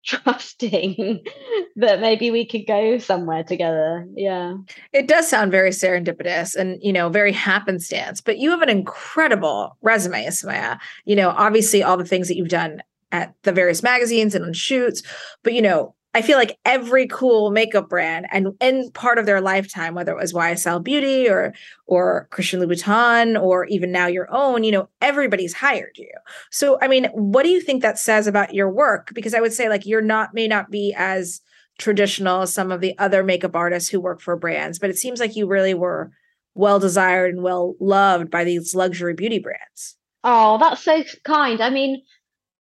trusting 0.09 1.23
that 1.77 2.01
maybe 2.01 2.31
we 2.31 2.47
could 2.47 2.67
go 2.67 2.97
somewhere 2.97 3.45
together 3.45 4.07
yeah 4.17 4.55
it 4.95 5.07
does 5.07 5.29
sound 5.29 5.53
very 5.53 5.69
serendipitous 5.69 6.55
and 6.55 6.79
you 6.83 6.95
know 6.95 7.11
very 7.11 7.31
happenstance 7.31 8.23
but 8.23 8.39
you 8.39 8.51
have 8.51 8.63
an 8.63 8.71
incredible 8.71 9.77
resume 9.83 10.25
Isamaya. 10.25 10.79
you 11.05 11.15
know 11.15 11.29
obviously 11.37 11.83
all 11.83 11.99
the 11.99 12.07
things 12.07 12.27
that 12.29 12.37
you've 12.37 12.49
done 12.49 12.83
at 13.13 13.35
the 13.43 13.53
various 13.53 13.83
magazines 13.83 14.35
and 14.35 14.47
on 14.47 14.55
shoots 14.55 15.03
but 15.43 15.53
you 15.53 15.61
know 15.61 15.95
I 16.19 16.23
feel 16.23 16.37
like 16.37 16.59
every 16.65 17.07
cool 17.07 17.53
makeup 17.53 17.89
brand 17.89 18.27
and 18.33 18.49
in 18.61 18.91
part 18.91 19.19
of 19.19 19.27
their 19.27 19.41
lifetime, 19.41 19.95
whether 19.95 20.11
it 20.11 20.21
was 20.21 20.33
YSL 20.33 20.83
Beauty 20.83 21.29
or 21.29 21.55
or 21.87 22.27
Christian 22.33 22.59
Louboutin 22.59 23.41
or 23.41 23.67
even 23.67 23.93
now 23.93 24.09
your 24.09 24.27
own, 24.33 24.65
you 24.65 24.73
know, 24.73 24.89
everybody's 25.01 25.55
hired 25.55 25.97
you. 25.97 26.11
So 26.51 26.77
I 26.83 26.89
mean, 26.89 27.05
what 27.13 27.45
do 27.45 27.51
you 27.51 27.61
think 27.61 27.83
that 27.83 28.01
says 28.01 28.27
about 28.27 28.53
your 28.53 28.69
work? 28.69 29.13
Because 29.15 29.33
I 29.33 29.41
would 29.41 29.53
say 29.53 29.69
like 29.69 29.87
you're 29.87 30.03
not 30.03 30.35
may 30.35 30.49
not 30.49 30.73
be 30.73 30.93
as 30.97 31.41
traditional 31.79 32.43
as 32.43 32.53
some 32.53 32.73
of 32.73 32.81
the 32.81 32.99
other 32.99 33.23
makeup 33.23 33.55
artists 33.55 33.89
who 33.89 34.01
work 34.01 34.21
for 34.21 34.35
brands, 34.35 34.81
but 34.81 34.91
it 34.91 34.99
seems 34.99 35.21
like 35.21 35.37
you 35.37 35.47
really 35.47 35.75
were 35.75 36.11
well 36.55 36.81
desired 36.81 37.33
and 37.33 37.45
well 37.45 37.77
loved 37.79 38.29
by 38.29 38.43
these 38.43 38.75
luxury 38.75 39.15
beauty 39.15 39.39
brands. 39.39 39.97
Oh, 40.25 40.59
that's 40.59 40.83
so 40.83 41.05
kind. 41.23 41.61
I 41.61 41.71
mean, 41.71 42.03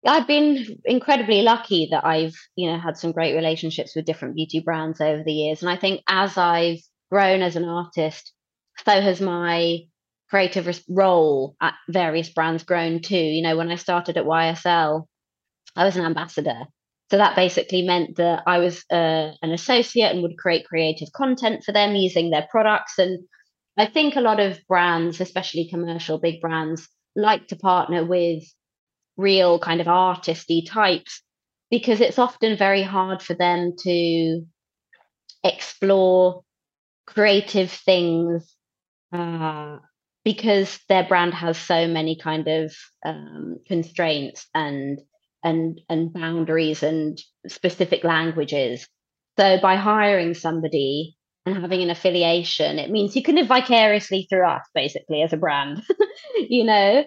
I've 0.06 0.28
been 0.28 0.82
incredibly 0.86 1.42
lucky 1.42 1.88
that 1.92 2.06
I've, 2.06 2.36
you 2.56 2.72
know, 2.72 2.78
had 2.78 2.98
some 2.98 3.14
great 3.14 3.36
relationships 3.36 3.96
with 3.96 4.06
different 4.06 4.36
beauty 4.36 4.60
brands 4.60 5.00
over 5.00 5.24
the 5.24 5.32
years. 5.32 5.62
And 5.62 5.70
I 5.70 5.78
think 5.78 6.02
as 6.08 6.38
I've 6.38 6.80
grown 7.10 7.42
as 7.42 7.56
an 7.56 7.66
artist, 7.66 8.34
so 8.86 9.02
has 9.02 9.22
my 9.22 9.80
creative 10.30 10.82
role 10.90 11.56
at 11.62 11.76
various 11.88 12.30
brands 12.30 12.64
grown 12.64 13.02
too. 13.02 13.16
You 13.16 13.44
know, 13.44 13.56
when 13.56 13.72
I 13.72 13.76
started 13.76 14.18
at 14.18 14.26
YSL, 14.26 15.06
I 15.76 15.86
was 15.86 15.96
an 15.96 16.06
ambassador. 16.06 16.66
So 17.12 17.18
that 17.18 17.36
basically 17.36 17.84
meant 17.84 18.18
that 18.18 18.44
I 18.48 18.58
was 18.58 18.84
uh, 18.92 19.32
an 19.42 19.52
associate 19.52 20.12
and 20.12 20.24
would 20.24 20.38
create 20.38 20.66
creative 20.66 21.10
content 21.16 21.64
for 21.64 21.72
them 21.72 21.96
using 21.96 22.30
their 22.30 22.48
products. 22.50 22.98
And 22.98 23.20
I 23.78 23.86
think 23.86 24.16
a 24.16 24.22
lot 24.22 24.40
of 24.40 24.60
brands, 24.68 25.22
especially 25.22 25.70
commercial 25.70 26.18
big 26.18 26.42
brands, 26.42 26.90
like 27.16 27.48
to 27.50 27.56
partner 27.56 28.04
with 28.04 28.44
real 29.18 29.60
kind 29.60 29.82
of 29.82 29.88
artisty 29.88 30.64
types 30.68 31.22
because 31.70 32.02
it's 32.02 32.20
often 32.20 32.58
very 32.58 32.84
hard 32.84 33.22
for 33.22 33.34
them 33.34 33.74
to 33.80 34.42
explore 35.44 36.44
creative 37.06 37.72
things 37.72 38.56
uh, 39.12 39.78
because 40.24 40.80
their 40.90 41.04
brand 41.04 41.34
has 41.34 41.58
so 41.58 41.88
many 41.88 42.16
kind 42.16 42.48
of 42.48 42.74
um, 43.06 43.58
constraints 43.68 44.48
and 44.54 45.00
and 45.44 45.82
and 45.90 46.14
boundaries 46.14 46.84
and 46.84 47.18
specific 47.48 48.04
languages. 48.04 48.88
So 49.38 49.60
by 49.62 49.76
hiring 49.76 50.34
somebody 50.34 51.18
and 51.46 51.58
having 51.58 51.82
an 51.82 51.90
affiliation, 51.90 52.80
it 52.80 52.90
means 52.90 53.16
you 53.16 53.24
can 53.24 53.36
live 53.36 53.48
vicariously 53.48 54.28
through 54.30 54.48
us, 54.48 54.64
basically, 54.74 55.22
as 55.22 55.34
a 55.34 55.38
brand. 55.38 55.84
you 56.36 56.64
know, 56.64 57.04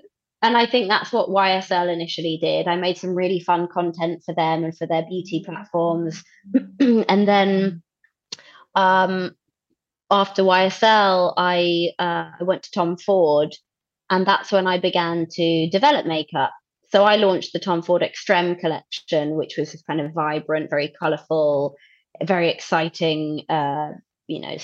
and 0.47 0.57
I 0.57 0.67
think 0.67 0.89
that's 0.89 1.13
what 1.13 1.29
YSL 1.29 1.93
initially 1.93 2.39
did. 2.41 2.69
I 2.69 2.77
made 2.77 2.99
some 2.99 3.17
really 3.17 3.41
fun 3.41 3.67
content 3.67 4.23
for 4.25 4.33
them 4.33 4.63
and 4.63 4.77
for 4.77 4.87
their 4.87 5.03
beauty 5.03 5.43
platforms. 5.45 6.23
and 6.81 7.27
then 7.27 7.83
um, 8.77 9.33
after 10.09 10.45
YSL, 10.45 11.35
I 11.37 11.91
uh, 11.99 12.31
I 12.41 12.45
went 12.45 12.63
to 12.63 12.71
Tom 12.71 12.97
Ford, 12.97 13.57
and 14.09 14.25
that's 14.25 14.53
when 14.53 14.69
I 14.69 14.79
began 14.79 15.27
to 15.33 15.69
develop 15.69 16.07
makeup. 16.07 16.53
So 16.93 17.03
I 17.03 17.17
launched 17.17 17.53
the 17.53 17.59
Tom 17.59 17.83
Ford 17.83 18.05
Extreme 18.05 18.57
collection, 18.57 19.35
which 19.35 19.57
was 19.59 19.73
this 19.73 19.83
kind 19.83 20.01
of 20.01 20.13
vibrant, 20.13 20.71
very 20.71 20.95
colorful, 20.97 21.75
very 22.23 22.51
exciting, 22.51 23.43
uh, 23.49 23.95
you 24.29 24.41
know, 24.41 24.57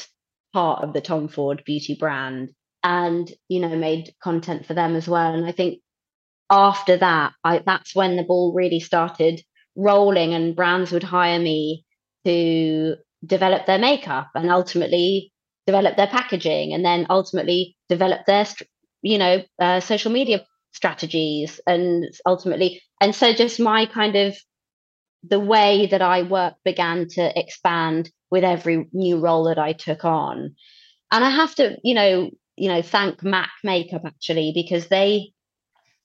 part 0.52 0.84
of 0.84 0.92
the 0.92 1.00
Tom 1.00 1.26
Ford 1.26 1.64
beauty 1.66 1.96
brand 1.98 2.50
and 2.82 3.30
you 3.48 3.60
know 3.60 3.76
made 3.76 4.14
content 4.22 4.66
for 4.66 4.74
them 4.74 4.96
as 4.96 5.08
well. 5.08 5.34
And 5.34 5.44
i 5.46 5.52
think 5.52 5.80
after 6.50 6.96
that 6.98 7.32
I, 7.42 7.62
that's 7.64 7.94
when 7.94 8.16
the 8.16 8.24
ball 8.24 8.52
really 8.54 8.80
started 8.80 9.42
rolling 9.74 10.34
and 10.34 10.54
brands 10.54 10.92
would 10.92 11.02
hire 11.02 11.38
me 11.38 11.84
to 12.26 12.96
develop 13.24 13.66
their 13.66 13.78
makeup 13.78 14.28
and 14.34 14.50
ultimately 14.50 15.32
develop 15.66 15.96
their 15.96 16.08
packaging 16.08 16.74
and 16.74 16.84
then 16.84 17.06
ultimately 17.08 17.76
develop 17.88 18.26
their 18.26 18.46
you 19.00 19.18
know 19.18 19.42
uh, 19.58 19.80
social 19.80 20.12
media 20.12 20.44
strategies 20.72 21.60
and 21.66 22.04
ultimately 22.26 22.82
and 23.00 23.14
so 23.14 23.32
just 23.32 23.60
my 23.60 23.86
kind 23.86 24.16
of 24.16 24.36
the 25.22 25.40
way 25.40 25.86
that 25.86 26.02
i 26.02 26.22
work 26.22 26.54
began 26.64 27.06
to 27.08 27.38
expand 27.38 28.10
with 28.30 28.44
every 28.44 28.88
new 28.92 29.18
role 29.18 29.44
that 29.44 29.58
i 29.58 29.72
took 29.72 30.04
on. 30.04 30.54
And 31.10 31.24
i 31.24 31.30
have 31.30 31.54
to 31.56 31.76
you 31.84 31.94
know 31.94 32.30
you 32.56 32.68
know, 32.68 32.82
thank 32.82 33.22
MAC 33.22 33.50
Makeup 33.64 34.02
actually, 34.04 34.52
because 34.54 34.88
they, 34.88 35.32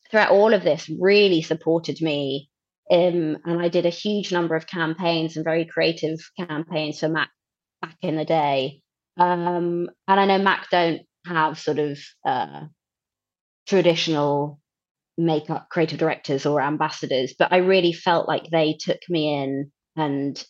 throughout 0.09 0.31
all 0.31 0.53
of 0.53 0.63
this, 0.63 0.89
really 0.99 1.41
supported 1.41 2.01
me. 2.01 2.49
Um, 2.89 3.37
and 3.45 3.61
I 3.61 3.67
did 3.67 3.85
a 3.85 3.89
huge 3.89 4.31
number 4.31 4.55
of 4.55 4.67
campaigns 4.67 5.35
and 5.35 5.43
very 5.43 5.65
creative 5.65 6.19
campaigns 6.39 6.99
for 6.99 7.09
MAC 7.09 7.29
back 7.81 7.97
in 8.01 8.15
the 8.15 8.25
day. 8.25 8.81
Um, 9.17 9.89
and 10.07 10.19
I 10.19 10.25
know 10.25 10.37
MAC 10.37 10.69
don't 10.69 11.01
have 11.25 11.59
sort 11.59 11.79
of 11.79 11.99
uh, 12.25 12.65
traditional 13.67 14.59
makeup 15.17 15.67
creative 15.69 15.97
directors 15.97 16.45
or 16.45 16.61
ambassadors, 16.61 17.33
but 17.37 17.51
I 17.51 17.57
really 17.57 17.91
felt 17.91 18.27
like 18.27 18.49
they 18.49 18.77
took 18.79 18.99
me 19.09 19.33
in 19.33 19.71
and 19.95 20.41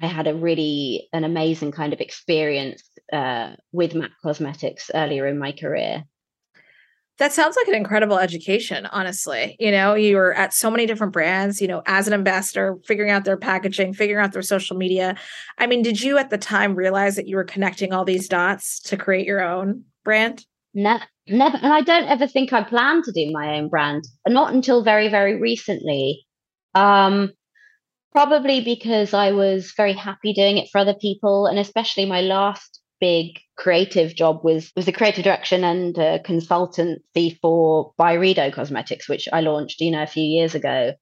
I 0.00 0.06
had 0.06 0.26
a 0.26 0.34
really 0.34 1.08
an 1.12 1.24
amazing 1.24 1.72
kind 1.72 1.92
of 1.92 2.00
experience 2.00 2.82
uh, 3.12 3.52
with 3.72 3.94
MAC 3.94 4.10
Cosmetics 4.22 4.90
earlier 4.94 5.26
in 5.26 5.38
my 5.38 5.52
career. 5.52 6.04
That 7.18 7.32
sounds 7.32 7.56
like 7.56 7.66
an 7.66 7.74
incredible 7.74 8.16
education, 8.16 8.86
honestly. 8.86 9.56
You 9.58 9.72
know, 9.72 9.94
you 9.94 10.14
were 10.14 10.32
at 10.34 10.54
so 10.54 10.70
many 10.70 10.86
different 10.86 11.12
brands, 11.12 11.60
you 11.60 11.66
know, 11.66 11.82
as 11.86 12.06
an 12.06 12.14
ambassador, 12.14 12.76
figuring 12.86 13.10
out 13.10 13.24
their 13.24 13.36
packaging, 13.36 13.92
figuring 13.92 14.24
out 14.24 14.32
their 14.32 14.42
social 14.42 14.76
media. 14.76 15.16
I 15.58 15.66
mean, 15.66 15.82
did 15.82 16.00
you 16.00 16.16
at 16.16 16.30
the 16.30 16.38
time 16.38 16.76
realize 16.76 17.16
that 17.16 17.26
you 17.26 17.34
were 17.34 17.44
connecting 17.44 17.92
all 17.92 18.04
these 18.04 18.28
dots 18.28 18.78
to 18.82 18.96
create 18.96 19.26
your 19.26 19.42
own 19.42 19.82
brand? 20.04 20.46
No, 20.74 21.00
never. 21.26 21.56
And 21.56 21.72
I 21.72 21.80
don't 21.80 22.06
ever 22.06 22.28
think 22.28 22.52
I 22.52 22.62
planned 22.62 23.02
to 23.04 23.12
do 23.12 23.32
my 23.32 23.58
own 23.58 23.68
brand, 23.68 24.04
not 24.28 24.54
until 24.54 24.84
very, 24.84 25.08
very 25.08 25.40
recently. 25.40 26.24
Um, 26.76 27.32
Probably 28.12 28.62
because 28.62 29.12
I 29.12 29.32
was 29.32 29.72
very 29.76 29.92
happy 29.92 30.32
doing 30.32 30.58
it 30.58 30.68
for 30.70 30.78
other 30.78 30.94
people, 30.94 31.46
and 31.46 31.58
especially 31.58 32.06
my 32.06 32.22
last 32.22 32.80
big 33.00 33.38
creative 33.56 34.14
job 34.14 34.40
was 34.42 34.72
was 34.74 34.86
the 34.86 34.92
creative 34.92 35.24
direction 35.24 35.62
and 35.62 35.98
uh, 35.98 36.18
consultancy 36.20 37.38
for 37.40 37.92
Byredo 38.00 38.52
Cosmetics, 38.52 39.08
which 39.08 39.28
I 39.32 39.42
launched, 39.42 39.80
you 39.80 39.90
know, 39.90 40.02
a 40.02 40.06
few 40.06 40.24
years 40.24 40.54
ago, 40.54 40.94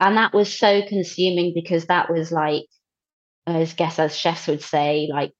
and 0.00 0.16
that 0.16 0.32
was 0.32 0.58
so 0.58 0.82
consuming 0.86 1.52
because 1.54 1.86
that 1.86 2.10
was 2.10 2.32
like, 2.32 2.64
I 3.46 3.64
guess 3.64 3.98
as 3.98 4.16
chefs 4.16 4.46
would 4.46 4.62
say, 4.62 5.08
like 5.12 5.32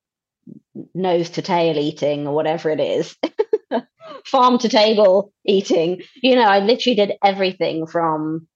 nose 0.94 1.30
to 1.30 1.42
tail 1.42 1.78
eating 1.78 2.26
or 2.26 2.34
whatever 2.34 2.70
it 2.70 2.80
is. 2.80 3.16
farm 4.24 4.58
to 4.58 4.68
table 4.68 5.32
eating 5.44 6.00
you 6.22 6.34
know 6.34 6.42
i 6.42 6.58
literally 6.58 6.96
did 6.96 7.12
everything 7.22 7.86
from 7.86 8.46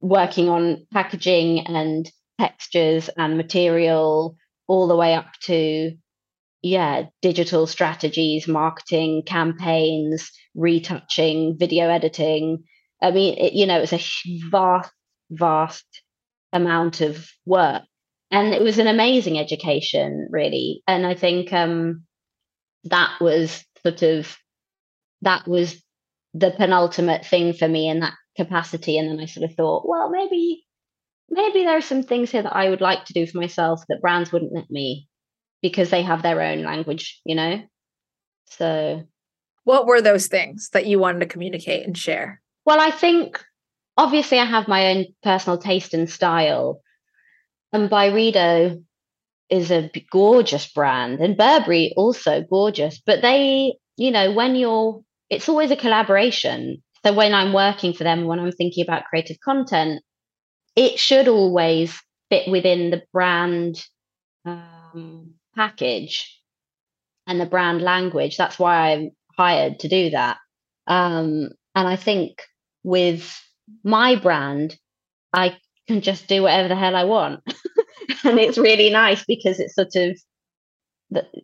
working 0.00 0.48
on 0.48 0.86
packaging 0.92 1.66
and 1.66 2.10
textures 2.38 3.10
and 3.16 3.36
material 3.36 4.36
all 4.66 4.88
the 4.88 4.96
way 4.96 5.14
up 5.14 5.26
to 5.42 5.92
yeah 6.62 7.04
digital 7.22 7.66
strategies 7.66 8.46
marketing 8.46 9.22
campaigns 9.24 10.30
retouching 10.54 11.56
video 11.58 11.88
editing. 11.88 12.64
I 13.02 13.10
mean 13.10 13.36
it, 13.38 13.52
you 13.52 13.66
know 13.66 13.80
it's 13.80 13.92
a 13.92 14.02
vast 14.50 14.92
vast 15.30 15.84
amount 16.52 17.00
of 17.00 17.28
work. 17.46 17.82
And 18.32 18.54
it 18.54 18.62
was 18.62 18.78
an 18.78 18.86
amazing 18.86 19.38
education 19.38 20.28
really. 20.30 20.82
And 20.86 21.06
i 21.06 21.14
think 21.14 21.52
um 21.52 22.04
that 22.84 23.20
was 23.20 23.64
sort 23.82 24.02
of 24.02 24.36
that 25.22 25.46
was 25.46 25.82
the 26.34 26.50
penultimate 26.50 27.26
thing 27.26 27.52
for 27.52 27.68
me 27.68 27.88
and 27.88 28.02
that 28.02 28.14
capacity. 28.36 28.98
And 28.98 29.08
then 29.08 29.20
I 29.20 29.26
sort 29.26 29.48
of 29.48 29.56
thought, 29.56 29.88
well, 29.88 30.10
maybe 30.10 30.64
maybe 31.28 31.60
there 31.64 31.76
are 31.76 31.82
some 31.82 32.02
things 32.02 32.30
here 32.30 32.42
that 32.42 32.56
I 32.56 32.68
would 32.68 32.80
like 32.80 33.04
to 33.04 33.12
do 33.12 33.26
for 33.26 33.38
myself 33.38 33.82
that 33.88 34.00
brands 34.00 34.32
wouldn't 34.32 34.52
let 34.52 34.70
me 34.70 35.08
because 35.62 35.90
they 35.90 36.02
have 36.02 36.22
their 36.22 36.40
own 36.42 36.62
language, 36.62 37.20
you 37.24 37.36
know? 37.36 37.62
So 38.46 39.04
what 39.64 39.86
were 39.86 40.00
those 40.00 40.26
things 40.26 40.70
that 40.72 40.86
you 40.86 40.98
wanted 40.98 41.20
to 41.20 41.26
communicate 41.26 41.86
and 41.86 41.96
share? 41.96 42.42
Well, 42.64 42.80
I 42.80 42.90
think 42.90 43.42
obviously 43.96 44.38
I 44.38 44.44
have 44.44 44.66
my 44.68 44.90
own 44.90 45.06
personal 45.22 45.58
taste 45.58 45.94
and 45.94 46.10
style. 46.10 46.80
And 47.72 47.88
Byredo 47.88 48.82
is 49.48 49.70
a 49.70 49.90
gorgeous 50.10 50.72
brand 50.72 51.20
and 51.20 51.36
Burberry 51.36 51.92
also 51.96 52.42
gorgeous, 52.42 53.00
but 53.04 53.22
they, 53.22 53.74
you 53.96 54.10
know, 54.10 54.32
when 54.32 54.56
you're 54.56 55.02
it's 55.28 55.48
always 55.48 55.70
a 55.70 55.76
collaboration. 55.76 56.82
So 57.04 57.12
when 57.14 57.34
I'm 57.34 57.52
working 57.52 57.92
for 57.94 58.04
them, 58.04 58.26
when 58.26 58.38
I'm 58.38 58.52
thinking 58.52 58.84
about 58.84 59.04
creative 59.04 59.38
content, 59.40 60.02
it 60.76 60.98
should 60.98 61.28
always 61.28 61.98
fit 62.30 62.50
within 62.50 62.90
the 62.90 63.02
brand 63.12 63.82
um, 64.44 65.34
package 65.54 66.38
and 67.26 67.40
the 67.40 67.46
brand 67.46 67.82
language. 67.82 68.36
That's 68.36 68.58
why 68.58 68.92
I'm 68.92 69.10
hired 69.36 69.80
to 69.80 69.88
do 69.88 70.10
that. 70.10 70.38
Um, 70.86 71.50
and 71.74 71.88
I 71.88 71.96
think 71.96 72.42
with 72.82 73.40
my 73.84 74.16
brand, 74.16 74.76
I 75.32 75.56
can 75.88 76.00
just 76.02 76.26
do 76.26 76.42
whatever 76.42 76.68
the 76.68 76.76
hell 76.76 76.96
I 76.96 77.04
want. 77.04 77.40
and 78.24 78.38
it's 78.38 78.58
really 78.58 78.90
nice 78.90 79.24
because 79.24 79.60
it's 79.60 79.74
sort 79.74 79.94
of 79.96 80.18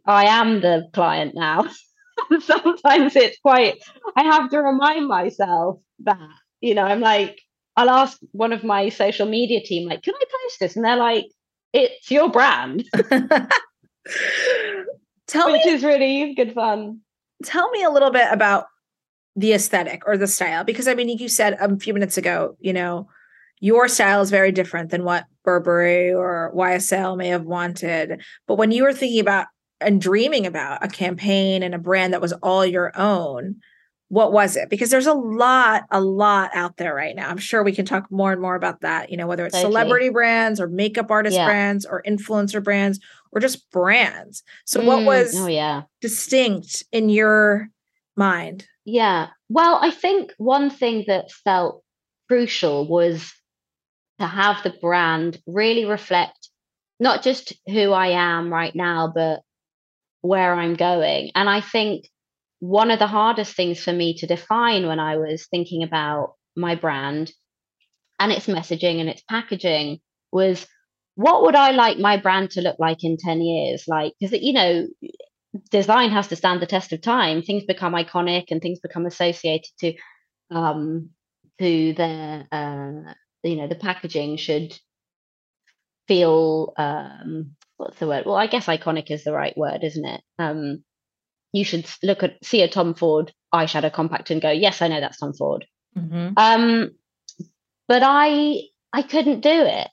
I 0.04 0.26
am 0.26 0.60
the 0.60 0.88
client 0.92 1.34
now. 1.34 1.68
Sometimes 2.40 3.16
it's 3.16 3.38
quite 3.40 3.78
I 4.16 4.25
have 4.25 4.50
to 4.50 4.58
remind 4.58 5.08
myself 5.08 5.78
that, 6.00 6.18
you 6.61 6.75
know, 6.75 6.82
I'm 6.85 7.00
like, 7.00 7.40
I'll 7.76 7.90
ask 7.90 8.18
one 8.32 8.52
of 8.52 8.64
my 8.64 8.88
social 8.88 9.26
media 9.26 9.61
team, 9.62 9.88
like, 9.88 10.02
can 10.02 10.14
I 10.14 10.25
post 10.25 10.61
this? 10.61 10.76
And 10.76 10.85
they're 10.85 10.96
like, 10.96 11.26
it's 11.73 12.11
your 12.11 12.30
brand. 12.30 12.85
tell 15.26 15.52
Which 15.52 15.64
me, 15.64 15.73
is 15.73 15.85
really 15.85 16.35
good 16.35 16.54
fun. 16.54 17.00
Tell 17.44 17.70
me 17.70 17.82
a 17.82 17.90
little 17.90 18.11
bit 18.11 18.28
about 18.30 18.66
the 19.35 19.52
aesthetic 19.52 20.02
or 20.06 20.16
the 20.16 20.26
style, 20.26 20.64
because 20.64 20.88
I 20.88 20.94
mean, 20.94 21.11
you 21.11 21.28
said 21.28 21.58
a 21.61 21.76
few 21.76 21.92
minutes 21.92 22.16
ago, 22.16 22.56
you 22.61 22.73
know, 22.73 23.08
your 23.61 23.88
style 23.88 24.23
is 24.23 24.30
very 24.30 24.52
different 24.52 24.90
than 24.90 25.04
what 25.04 25.25
Burberry 25.44 26.12
or 26.12 26.52
YSL 26.54 27.16
may 27.16 27.28
have 27.28 27.44
wanted. 27.44 28.23
But 28.46 28.56
when 28.56 28.70
you 28.70 28.82
were 28.82 28.92
thinking 28.92 29.20
about 29.20 29.46
and 29.80 30.00
dreaming 30.00 30.47
about 30.47 30.85
a 30.85 30.88
campaign 30.88 31.62
and 31.62 31.75
a 31.75 31.78
brand 31.78 32.12
that 32.12 32.21
was 32.21 32.33
all 32.35 32.64
your 32.64 32.92
own, 32.99 33.56
what 34.09 34.33
was 34.33 34.56
it? 34.56 34.71
Because 34.71 34.90
there's 34.90 35.06
a 35.06 35.14
lot, 35.14 35.85
a 35.90 36.00
lot 36.00 36.50
out 36.54 36.76
there 36.76 36.95
right 36.95 37.16
now. 37.16 37.28
I'm 37.28 37.38
sure 37.38 37.62
we 37.62 37.73
can 37.73 37.85
talk 37.85 38.11
more 38.11 38.33
and 38.33 38.40
more 38.40 38.54
about 38.54 38.83
that, 38.83 39.11
you 39.11 39.16
know, 39.16 39.26
whether 39.26 39.45
it's 39.47 39.61
celebrity 39.61 40.11
brands 40.11 40.61
or 40.61 40.68
makeup 40.68 41.11
artist 41.11 41.37
yeah. 41.37 41.47
brands 41.47 41.85
or 41.85 42.02
influencer 42.06 42.62
brands 42.62 43.00
or 43.33 43.40
just 43.40 43.68
brands. 43.71 44.42
So, 44.64 44.80
mm, 44.80 44.87
what 44.87 45.04
was 45.04 45.35
oh, 45.37 45.49
yeah. 45.49 45.83
distinct 46.00 46.85
in 46.92 47.09
your 47.09 47.68
mind? 48.16 48.66
Yeah. 48.85 49.28
Well, 49.49 49.80
I 49.83 49.90
think 49.90 50.33
one 50.38 50.71
thing 50.71 51.04
that 51.09 51.33
felt 51.33 51.83
crucial 52.28 52.87
was 52.87 53.33
to 54.21 54.26
have 54.26 54.62
the 54.62 54.71
brand 54.71 55.40
really 55.47 55.85
reflect 55.85 56.49
not 56.99 57.23
just 57.23 57.52
who 57.66 57.92
I 57.92 58.09
am 58.09 58.52
right 58.52 58.75
now, 58.75 59.12
but 59.14 59.40
where 60.26 60.54
I'm 60.54 60.75
going. 60.75 61.30
And 61.35 61.49
I 61.49 61.61
think 61.61 62.06
one 62.61 62.90
of 62.90 62.99
the 62.99 63.06
hardest 63.06 63.54
things 63.54 63.83
for 63.83 63.92
me 63.92 64.14
to 64.18 64.26
define 64.26 64.87
when 64.87 65.00
I 65.00 65.16
was 65.16 65.47
thinking 65.50 65.83
about 65.83 66.35
my 66.56 66.75
brand 66.75 67.33
and 68.18 68.33
its 68.33 68.47
messaging 68.47 69.00
and 69.00 69.08
its 69.08 69.23
packaging 69.28 69.99
was 70.32 70.67
what 71.17 71.43
would 71.43 71.54
I 71.54 71.71
like 71.71 71.99
my 71.99 72.19
brand 72.19 72.50
to 72.52 72.60
look 72.60 72.76
like 72.78 73.02
in 73.02 73.17
10 73.17 73.41
years? 73.41 73.84
Like, 73.89 74.12
because, 74.21 74.39
you 74.41 74.52
know, 74.52 74.86
design 75.71 76.10
has 76.10 76.28
to 76.28 76.36
stand 76.36 76.60
the 76.60 76.67
test 76.67 76.93
of 76.93 77.00
time. 77.00 77.43
Things 77.43 77.65
become 77.65 77.95
iconic 77.95 78.47
and 78.50 78.60
things 78.60 78.80
become 78.80 79.06
associated 79.06 79.71
to, 79.80 79.95
um, 80.50 81.10
to 81.58 81.95
their, 81.95 82.47
uh, 82.52 83.12
you 83.43 83.56
know, 83.56 83.67
the 83.67 83.76
packaging 83.76 84.36
should 84.36 84.78
feel, 86.06 86.75
um, 86.76 87.55
what's 87.76 87.99
the 87.99 88.06
word? 88.06 88.25
Well, 88.26 88.36
I 88.36 88.47
guess 88.47 88.67
iconic 88.67 89.10
is 89.10 89.25
the 89.25 89.32
right 89.32 89.56
word, 89.56 89.82
isn't 89.82 90.04
it? 90.04 90.21
Um, 90.39 90.84
you 91.52 91.65
should 91.65 91.86
look 92.02 92.23
at 92.23 92.45
see 92.45 92.62
a 92.62 92.69
Tom 92.69 92.95
Ford 92.95 93.32
eyeshadow 93.54 93.93
compact 93.93 94.30
and 94.30 94.43
go, 94.43 94.50
yes, 94.50 94.82
I 94.82 94.89
know 94.89 95.00
that's 95.00 95.19
Tom 95.19 95.32
Ford. 95.32 95.65
Mm-hmm. 95.97 96.32
Um, 96.36 96.91
but 97.89 98.02
I 98.04 98.62
I 98.93 99.02
couldn't 99.02 99.41
do 99.41 99.62
it. 99.62 99.89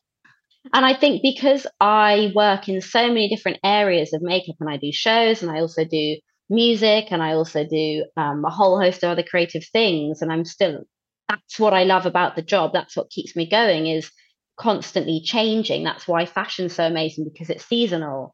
And 0.74 0.86
I 0.86 0.94
think 0.94 1.22
because 1.22 1.68
I 1.80 2.32
work 2.34 2.70
in 2.70 2.80
so 2.82 3.08
many 3.08 3.28
different 3.28 3.60
areas 3.64 4.14
of 4.14 4.22
makeup 4.22 4.56
and 4.62 4.70
I 4.70 4.78
do 4.78 4.92
shows 4.94 5.42
and 5.42 5.52
I 5.52 5.60
also 5.60 5.84
do 5.84 6.16
music 6.50 7.08
and 7.12 7.22
I 7.22 7.34
also 7.34 7.66
do 7.66 8.06
um, 8.16 8.46
a 8.46 8.50
whole 8.50 8.80
host 8.80 9.04
of 9.04 9.10
other 9.10 9.24
creative 9.24 9.66
things. 9.74 10.22
And 10.22 10.32
I'm 10.32 10.46
still, 10.46 10.84
that's 11.28 11.60
what 11.60 11.74
I 11.74 11.84
love 11.84 12.06
about 12.06 12.38
the 12.38 12.42
job. 12.42 12.72
That's 12.72 12.96
what 12.96 13.10
keeps 13.10 13.36
me 13.36 13.50
going 13.50 13.88
is 13.88 14.10
constantly 14.58 15.22
changing. 15.24 15.84
That's 15.84 16.08
why 16.08 16.26
fashion's 16.26 16.76
so 16.76 16.86
amazing 16.86 17.26
because 17.32 17.50
it's 17.50 17.66
seasonal. 17.66 18.34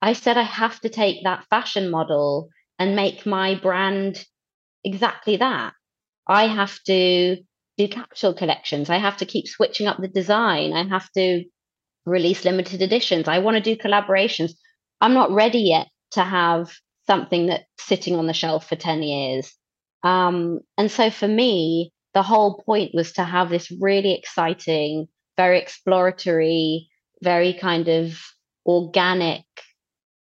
I 0.00 0.12
said 0.12 0.36
I 0.36 0.42
have 0.42 0.80
to 0.80 0.88
take 0.88 1.24
that 1.24 1.46
fashion 1.50 1.90
model 1.90 2.48
and 2.78 2.96
make 2.96 3.26
my 3.26 3.56
brand 3.56 4.24
exactly 4.84 5.36
that. 5.36 5.74
I 6.26 6.46
have 6.46 6.78
to 6.84 7.36
do 7.76 7.88
capsule 7.88 8.34
collections. 8.34 8.90
I 8.90 8.98
have 8.98 9.16
to 9.18 9.26
keep 9.26 9.48
switching 9.48 9.86
up 9.86 9.98
the 9.98 10.08
design. 10.08 10.72
I 10.72 10.86
have 10.86 11.10
to 11.12 11.44
release 12.04 12.44
limited 12.44 12.82
editions. 12.82 13.28
I 13.28 13.38
want 13.38 13.56
to 13.56 13.62
do 13.62 13.80
collaborations. 13.80 14.52
I'm 15.00 15.14
not 15.14 15.30
ready 15.30 15.60
yet 15.60 15.88
to 16.12 16.22
have 16.22 16.72
something 17.06 17.46
that's 17.46 17.64
sitting 17.78 18.16
on 18.16 18.26
the 18.26 18.32
shelf 18.32 18.68
for 18.68 18.76
10 18.76 19.02
years. 19.02 19.52
Um, 20.02 20.60
and 20.76 20.90
so 20.90 21.10
for 21.10 21.28
me, 21.28 21.92
the 22.14 22.22
whole 22.22 22.62
point 22.64 22.92
was 22.94 23.12
to 23.12 23.24
have 23.24 23.50
this 23.50 23.70
really 23.80 24.14
exciting, 24.14 25.08
very 25.38 25.58
exploratory, 25.58 26.88
very 27.22 27.54
kind 27.54 27.88
of 27.88 28.20
organic 28.66 29.44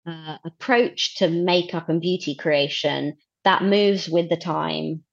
uh, 0.08 0.38
approach 0.46 1.18
to 1.18 1.28
makeup 1.28 1.90
and 1.90 2.00
beauty 2.00 2.36
creation 2.36 3.18
that 3.44 3.64
moves 3.64 4.08
with 4.08 4.30
the 4.30 4.38
time. 4.38 5.04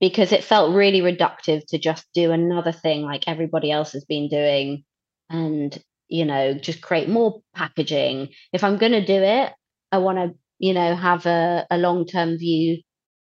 Because 0.00 0.32
it 0.32 0.44
felt 0.44 0.74
really 0.74 1.00
reductive 1.00 1.64
to 1.68 1.78
just 1.78 2.04
do 2.12 2.32
another 2.32 2.72
thing 2.72 3.02
like 3.02 3.28
everybody 3.28 3.70
else 3.70 3.92
has 3.92 4.04
been 4.04 4.28
doing 4.28 4.84
and 5.30 5.78
you 6.08 6.26
know 6.26 6.52
just 6.52 6.82
create 6.82 7.08
more 7.08 7.40
packaging. 7.54 8.28
If 8.52 8.62
i'm 8.64 8.76
going 8.76 8.92
to 8.92 9.06
do 9.06 9.22
it 9.22 9.52
i 9.90 9.98
want 9.98 10.18
to 10.18 10.34
you 10.58 10.74
know 10.74 10.94
have 10.94 11.24
a, 11.24 11.66
a 11.70 11.78
long 11.78 12.04
term 12.06 12.36
view 12.36 12.82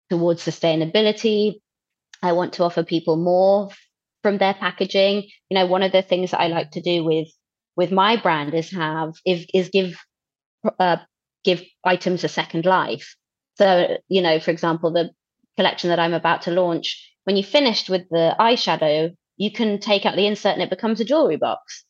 towards 0.10 0.45
sustainability. 0.45 1.56
I 2.21 2.34
want 2.34 2.54
to 2.54 2.63
offer 2.63 2.84
people 2.84 3.17
more 3.17 3.69
from 4.24 4.38
their 4.38 4.54
packaging 4.54 5.24
you 5.50 5.56
know 5.56 5.66
one 5.66 5.84
of 5.84 5.92
the 5.92 6.02
things 6.02 6.32
that 6.32 6.42
i 6.42 6.48
like 6.48 6.72
to 6.72 6.82
do 6.82 7.04
with 7.04 7.28
with 7.76 7.92
my 7.92 8.18
brand 8.18 8.54
is 8.54 8.72
have 8.72 9.14
if 9.26 9.46
is 9.54 9.70
give 9.70 9.96
uh, 10.80 10.98
give 11.44 11.64
items 11.84 12.24
a 12.24 12.30
second 12.30 12.66
life. 12.66 13.16
So, 13.56 13.98
you 14.08 14.22
know, 14.22 14.40
for 14.40 14.52
example, 14.52 14.92
the 14.92 15.12
collection 15.58 15.90
that 15.90 16.00
I'm 16.00 16.14
about 16.14 16.44
to 16.44 16.52
launch, 16.52 17.14
when 17.24 17.38
you 17.38 17.44
finished 17.44 17.90
with 17.90 18.04
the 18.10 18.36
eyeshadow, 18.40 19.16
you 19.38 19.52
can 19.52 19.80
take 19.80 20.06
out 20.06 20.16
the 20.16 20.28
insert 20.28 20.54
and 20.54 20.62
it 20.62 20.70
becomes 20.70 21.00
a 21.00 21.06
jewelry 21.06 21.38
box. 21.38 21.86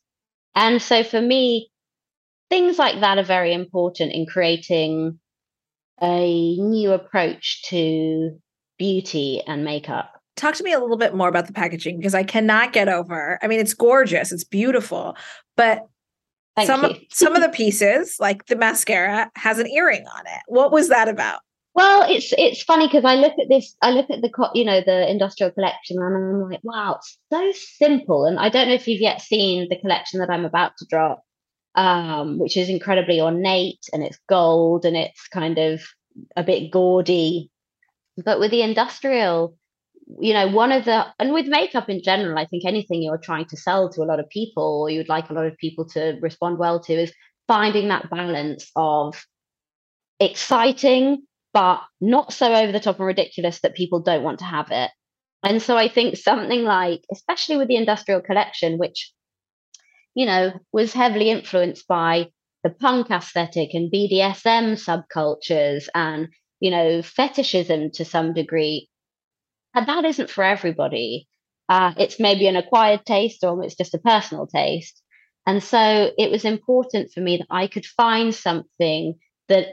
And 0.55 0.81
so 0.81 1.03
for 1.03 1.21
me, 1.21 1.71
things 2.49 2.77
like 2.77 3.01
that 3.01 3.17
are 3.17 3.23
very 3.23 3.53
important 3.53 4.13
in 4.13 4.25
creating 4.25 5.19
a 6.01 6.55
new 6.57 6.91
approach 6.91 7.63
to 7.69 8.39
beauty 8.77 9.41
and 9.45 9.63
makeup. 9.63 10.18
Talk 10.39 10.55
to 10.55 10.63
me 10.63 10.71
a 10.71 10.79
little 10.79 10.95
bit 10.95 11.13
more 11.13 11.27
about 11.27 11.47
the 11.47 11.53
packaging 11.53 11.97
because 11.97 12.15
I 12.15 12.23
cannot 12.23 12.71
get 12.71 12.87
over. 12.87 13.37
I 13.41 13.47
mean, 13.47 13.59
it's 13.59 13.73
gorgeous, 13.73 14.31
it's 14.31 14.45
beautiful, 14.45 15.17
but 15.57 15.85
Thank 16.55 16.67
some 16.67 16.83
you. 16.85 16.95
some 17.11 17.35
of 17.35 17.41
the 17.41 17.49
pieces, 17.49 18.15
like 18.21 18.45
the 18.45 18.55
mascara, 18.55 19.29
has 19.35 19.59
an 19.59 19.67
earring 19.67 20.05
on 20.07 20.21
it. 20.25 20.41
What 20.47 20.71
was 20.71 20.87
that 20.87 21.09
about? 21.09 21.41
Well, 21.75 22.09
it's 22.09 22.33
it's 22.37 22.63
funny 22.63 22.87
because 22.87 23.03
I 23.03 23.15
look 23.15 23.33
at 23.33 23.49
this, 23.49 23.75
I 23.81 23.91
look 23.91 24.09
at 24.09 24.21
the 24.21 24.31
you 24.53 24.63
know 24.63 24.79
the 24.79 25.11
industrial 25.11 25.51
collection, 25.51 25.97
and 25.99 26.15
I'm 26.15 26.49
like, 26.49 26.61
wow, 26.63 26.99
it's 26.99 27.19
so 27.33 27.51
simple. 27.77 28.23
And 28.23 28.39
I 28.39 28.47
don't 28.47 28.69
know 28.69 28.75
if 28.75 28.87
you've 28.87 29.01
yet 29.01 29.19
seen 29.19 29.67
the 29.69 29.75
collection 29.75 30.21
that 30.21 30.29
I'm 30.29 30.45
about 30.45 30.71
to 30.77 30.85
drop, 30.89 31.21
um, 31.75 32.39
which 32.39 32.55
is 32.55 32.69
incredibly 32.69 33.19
ornate 33.19 33.85
and 33.91 34.03
it's 34.03 34.19
gold 34.29 34.85
and 34.85 34.95
it's 34.95 35.27
kind 35.27 35.57
of 35.57 35.81
a 36.37 36.43
bit 36.43 36.71
gaudy. 36.71 37.51
But 38.23 38.39
with 38.39 38.51
the 38.51 38.61
industrial, 38.61 39.58
you 40.19 40.33
know, 40.33 40.47
one 40.47 40.71
of 40.71 40.85
the, 40.85 41.05
and 41.19 41.33
with 41.33 41.45
makeup 41.45 41.87
in 41.89 42.01
general, 42.01 42.37
I 42.37 42.45
think 42.45 42.65
anything 42.65 43.03
you're 43.03 43.19
trying 43.19 43.45
to 43.45 43.57
sell 43.57 43.89
to 43.91 44.01
a 44.01 44.05
lot 44.05 44.19
of 44.19 44.29
people 44.29 44.81
or 44.81 44.89
you'd 44.89 45.09
like 45.09 45.29
a 45.29 45.33
lot 45.33 45.45
of 45.45 45.57
people 45.57 45.87
to 45.89 46.17
respond 46.21 46.57
well 46.57 46.79
to 46.81 46.93
is 46.93 47.13
finding 47.47 47.89
that 47.89 48.09
balance 48.09 48.71
of 48.75 49.23
exciting, 50.19 51.23
but 51.53 51.81
not 52.01 52.33
so 52.33 52.53
over 52.53 52.71
the 52.71 52.79
top 52.79 52.97
and 52.97 53.05
ridiculous 53.05 53.59
that 53.61 53.75
people 53.75 54.01
don't 54.01 54.23
want 54.23 54.39
to 54.39 54.45
have 54.45 54.71
it. 54.71 54.91
and 55.43 55.61
so 55.61 55.77
I 55.77 55.87
think 55.87 56.17
something 56.17 56.63
like, 56.63 57.01
especially 57.11 57.57
with 57.57 57.67
the 57.67 57.77
industrial 57.77 58.21
collection, 58.21 58.77
which, 58.77 59.13
you 60.15 60.25
know, 60.25 60.51
was 60.73 60.91
heavily 60.93 61.29
influenced 61.29 61.87
by 61.87 62.29
the 62.63 62.69
punk 62.69 63.09
aesthetic 63.09 63.69
and 63.73 63.91
BDSM 63.91 64.75
subcultures 64.75 65.87
and, 65.95 66.27
you 66.59 66.71
know, 66.71 67.01
fetishism 67.01 67.91
to 67.91 68.03
some 68.03 68.33
degree. 68.33 68.89
And 69.75 69.87
that 69.87 70.05
isn't 70.05 70.29
for 70.29 70.43
everybody. 70.43 71.27
Uh, 71.67 71.93
it's 71.97 72.19
maybe 72.19 72.47
an 72.47 72.55
acquired 72.55 73.05
taste 73.05 73.43
or 73.43 73.63
it's 73.63 73.75
just 73.75 73.93
a 73.93 73.99
personal 73.99 74.47
taste. 74.47 75.01
And 75.45 75.63
so 75.63 76.11
it 76.17 76.31
was 76.31 76.45
important 76.45 77.11
for 77.11 77.21
me 77.21 77.37
that 77.37 77.47
I 77.49 77.67
could 77.67 77.85
find 77.85 78.33
something 78.33 79.15
that 79.47 79.67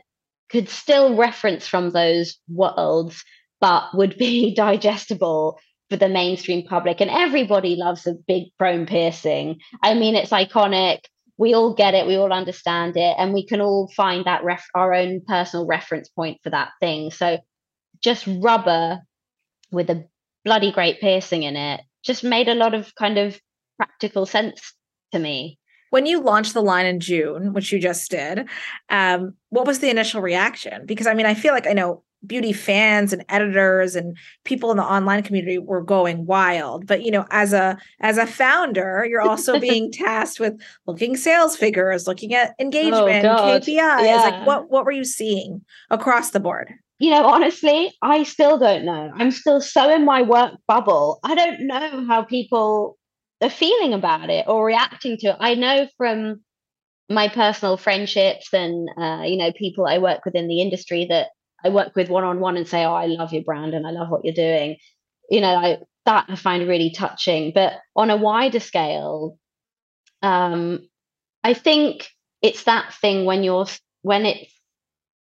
could 0.51 0.69
still 0.69 1.17
reference 1.17 1.67
from 1.67 1.91
those 1.91 2.39
worlds, 2.49 3.25
but 3.61 3.95
would 3.95 4.17
be 4.17 4.55
digestible 4.57 5.59
for 5.91 5.97
the 5.97 6.09
mainstream 6.09 6.67
public. 6.67 7.01
And 7.01 7.11
everybody 7.11 7.77
loves 7.77 8.07
a 8.07 8.15
big 8.15 8.45
chrome 8.59 8.87
piercing. 8.87 9.59
I 9.83 9.95
mean, 9.95 10.15
it's 10.15 10.31
iconic. 10.31 11.01
We 11.39 11.55
all 11.55 11.75
get 11.75 11.95
it. 11.95 12.07
We 12.07 12.17
all 12.17 12.33
understand 12.33 12.97
it. 12.97 13.15
And 13.19 13.33
we 13.33 13.47
can 13.47 13.61
all 13.61 13.91
find 13.95 14.25
that 14.25 14.45
ref- 14.45 14.69
our 14.75 14.95
own 14.95 15.23
personal 15.27 15.67
reference 15.67 16.09
point 16.09 16.39
for 16.43 16.51
that 16.51 16.71
thing. 16.81 17.11
So 17.11 17.39
just 18.03 18.27
rubber 18.27 19.01
with 19.71 19.91
a 19.91 20.07
bloody 20.45 20.73
great 20.73 21.01
piercing 21.01 21.43
in 21.43 21.57
it 21.57 21.81
just 22.05 22.23
made 22.23 22.49
a 22.49 22.55
lot 22.55 22.75
of 22.75 22.95
kind 22.95 23.19
of 23.19 23.41
practical 23.79 24.27
sense 24.27 24.75
to 25.13 25.19
me 25.19 25.59
when 25.91 26.07
you 26.07 26.21
launched 26.21 26.53
the 26.53 26.63
line 26.63 26.85
in 26.85 27.01
June, 27.01 27.53
which 27.53 27.73
you 27.73 27.79
just 27.79 28.11
did, 28.11 28.49
um, 28.91 29.35
what 29.51 29.67
was 29.67 29.79
the 29.79 29.89
initial 29.89 30.21
reaction? 30.21 30.85
Because 30.85 31.07
I 31.07 31.15
mean, 31.15 31.27
I 31.27 31.35
feel 31.35 31.55
like 31.55 31.67
I 31.67 31.73
know 31.73 32.03
beauty 32.27 32.53
fans 32.53 33.13
and 33.13 33.25
editors 33.29 33.95
and 33.95 34.17
people 34.45 34.71
in 34.71 34.77
the 34.77 34.83
online 34.83 35.23
community 35.23 35.59
were 35.59 35.83
going 35.83 36.27
wild 36.27 36.87
but 36.87 37.03
you 37.03 37.11
know 37.11 37.27
as 37.31 37.53
a 37.53 37.79
as 38.01 38.19
a 38.19 38.27
founder 38.27 39.07
you're 39.09 39.21
also 39.21 39.61
being 39.69 39.93
tasked 39.93 40.41
with 40.41 40.55
looking 40.87 41.17
sales 41.17 41.57
figures 41.57 42.07
looking 42.07 42.35
at 42.35 42.55
oh, 42.59 42.63
engagement 42.63 43.25
oh, 43.27 43.61
kpis 43.61 43.67
yeah. 43.67 44.17
like 44.25 44.47
what 44.47 44.71
what 44.71 44.85
were 44.85 44.93
you 44.93 45.05
seeing 45.05 45.63
across 45.91 46.31
the 46.31 46.41
board 46.41 46.73
you 46.99 47.11
know 47.11 47.25
honestly 47.27 47.93
i 48.03 48.23
still 48.23 48.59
don't 48.59 48.85
know 48.85 49.11
i'm 49.15 49.31
still 49.31 49.61
so 49.61 49.95
in 49.95 50.05
my 50.05 50.23
work 50.23 50.53
bubble 50.67 51.19
i 51.25 51.35
don't 51.35 51.67
know 51.67 52.05
how 52.07 52.23
people 52.23 52.97
are 53.43 53.51
feeling 53.51 53.93
about 53.93 54.31
it 54.31 54.47
or 54.49 54.65
reacting 54.65 55.17
to 55.19 55.29
it. 55.29 55.37
I 55.41 55.55
know 55.55 55.89
from 55.97 56.43
my 57.09 57.29
personal 57.29 57.77
friendships 57.77 58.53
and 58.53 58.89
uh, 58.99 59.23
you 59.25 59.37
know 59.37 59.53
people 59.53 59.87
I 59.87 59.99
work 59.99 60.25
with 60.25 60.35
in 60.35 60.49
the 60.49 60.61
industry 60.61 61.07
that 61.11 61.29
I 61.65 61.69
work 61.69 61.95
with 61.97 62.09
one 62.09 62.25
on 62.25 62.41
one 62.41 62.57
and 62.57 62.67
say, 62.67 62.85
"Oh, 62.85 62.95
I 62.95 63.07
love 63.07 63.33
your 63.33 63.45
brand 63.45 63.75
and 63.75 63.87
I 63.87 63.91
love 63.91 64.09
what 64.11 64.25
you're 64.25 64.35
doing." 64.35 64.77
You 65.31 65.41
know, 65.41 65.55
I 65.55 65.79
that 66.07 66.27
I 66.29 66.37
find 66.37 66.69
really 66.69 66.91
touching. 66.91 67.53
But 67.55 67.75
on 67.95 68.11
a 68.11 68.17
wider 68.17 68.61
scale, 68.61 69.39
um, 70.23 70.89
I 71.45 71.55
think 71.55 72.09
it's 72.43 72.65
that 72.65 72.95
thing 72.95 73.25
when 73.25 73.45
you're 73.45 73.67
when 74.03 74.27
it's 74.27 74.53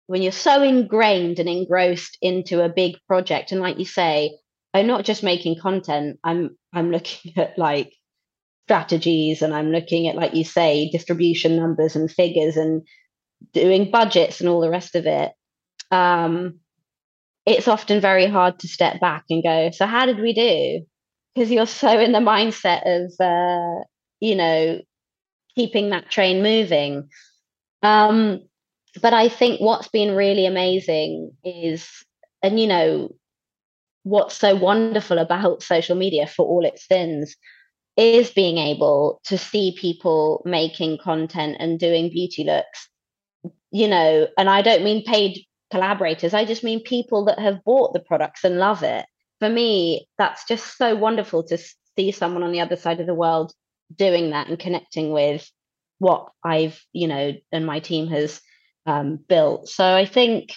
when 0.06 0.22
you're 0.22 0.32
so 0.32 0.62
ingrained 0.62 1.38
and 1.38 1.48
engrossed 1.48 2.18
into 2.20 2.62
a 2.62 2.68
big 2.68 2.96
project, 3.06 3.52
and 3.52 3.60
like 3.60 3.78
you 3.78 3.84
say, 3.84 4.38
I'm 4.72 4.86
not 4.86 5.04
just 5.04 5.22
making 5.22 5.60
content. 5.60 6.18
I'm 6.24 6.56
I'm 6.72 6.90
looking 6.90 7.32
at 7.36 7.58
like 7.58 7.92
strategies 8.66 9.42
and 9.42 9.54
I'm 9.54 9.70
looking 9.70 10.08
at, 10.08 10.16
like 10.16 10.34
you 10.34 10.44
say, 10.44 10.90
distribution 10.90 11.56
numbers 11.56 11.96
and 11.96 12.10
figures 12.10 12.56
and 12.56 12.82
doing 13.52 13.90
budgets 13.90 14.40
and 14.40 14.48
all 14.48 14.60
the 14.60 14.70
rest 14.70 14.94
of 14.94 15.06
it, 15.06 15.32
um, 15.90 16.60
it's 17.46 17.68
often 17.68 18.00
very 18.00 18.26
hard 18.26 18.58
to 18.60 18.68
step 18.68 19.00
back 19.00 19.24
and 19.28 19.42
go, 19.42 19.70
so 19.70 19.86
how 19.86 20.06
did 20.06 20.18
we 20.18 20.32
do? 20.32 20.86
Because 21.34 21.50
you're 21.50 21.66
so 21.66 21.98
in 21.98 22.12
the 22.12 22.20
mindset 22.20 22.82
of, 22.86 23.12
uh, 23.20 23.84
you 24.20 24.34
know, 24.34 24.80
keeping 25.54 25.90
that 25.90 26.10
train 26.10 26.42
moving. 26.42 27.08
Um, 27.82 28.40
but 29.00 29.12
I 29.12 29.28
think 29.28 29.60
what's 29.60 29.88
been 29.88 30.14
really 30.14 30.46
amazing 30.46 31.32
is, 31.44 31.88
and 32.42 32.58
you 32.60 32.66
know, 32.66 33.14
what's 34.04 34.36
so 34.36 34.54
wonderful 34.54 35.18
about 35.18 35.62
social 35.62 35.96
media 35.96 36.26
for 36.26 36.46
all 36.46 36.64
its 36.64 36.86
sins 36.86 37.36
is 37.96 38.30
being 38.30 38.58
able 38.58 39.20
to 39.24 39.38
see 39.38 39.76
people 39.78 40.42
making 40.44 40.98
content 40.98 41.56
and 41.58 41.78
doing 41.78 42.10
beauty 42.10 42.44
looks 42.44 42.88
you 43.70 43.88
know 43.88 44.26
and 44.36 44.50
i 44.50 44.62
don't 44.62 44.84
mean 44.84 45.04
paid 45.04 45.38
collaborators 45.70 46.34
i 46.34 46.44
just 46.44 46.64
mean 46.64 46.82
people 46.82 47.24
that 47.24 47.38
have 47.38 47.62
bought 47.64 47.92
the 47.92 48.00
products 48.00 48.44
and 48.44 48.58
love 48.58 48.82
it. 48.82 49.06
For 49.40 49.48
me 49.48 50.06
that's 50.18 50.44
just 50.46 50.76
so 50.76 50.94
wonderful 50.94 51.42
to 51.44 51.58
see 51.96 52.10
someone 52.12 52.42
on 52.42 52.52
the 52.52 52.60
other 52.60 52.76
side 52.76 53.00
of 53.00 53.06
the 53.06 53.14
world 53.14 53.52
doing 53.94 54.30
that 54.30 54.48
and 54.48 54.58
connecting 54.58 55.12
with 55.12 55.48
what 55.98 56.28
i've 56.42 56.80
you 56.92 57.08
know 57.08 57.32
and 57.52 57.66
my 57.66 57.80
team 57.80 58.08
has 58.08 58.40
um, 58.86 59.18
built 59.28 59.68
so 59.68 59.94
i 59.94 60.04
think 60.04 60.54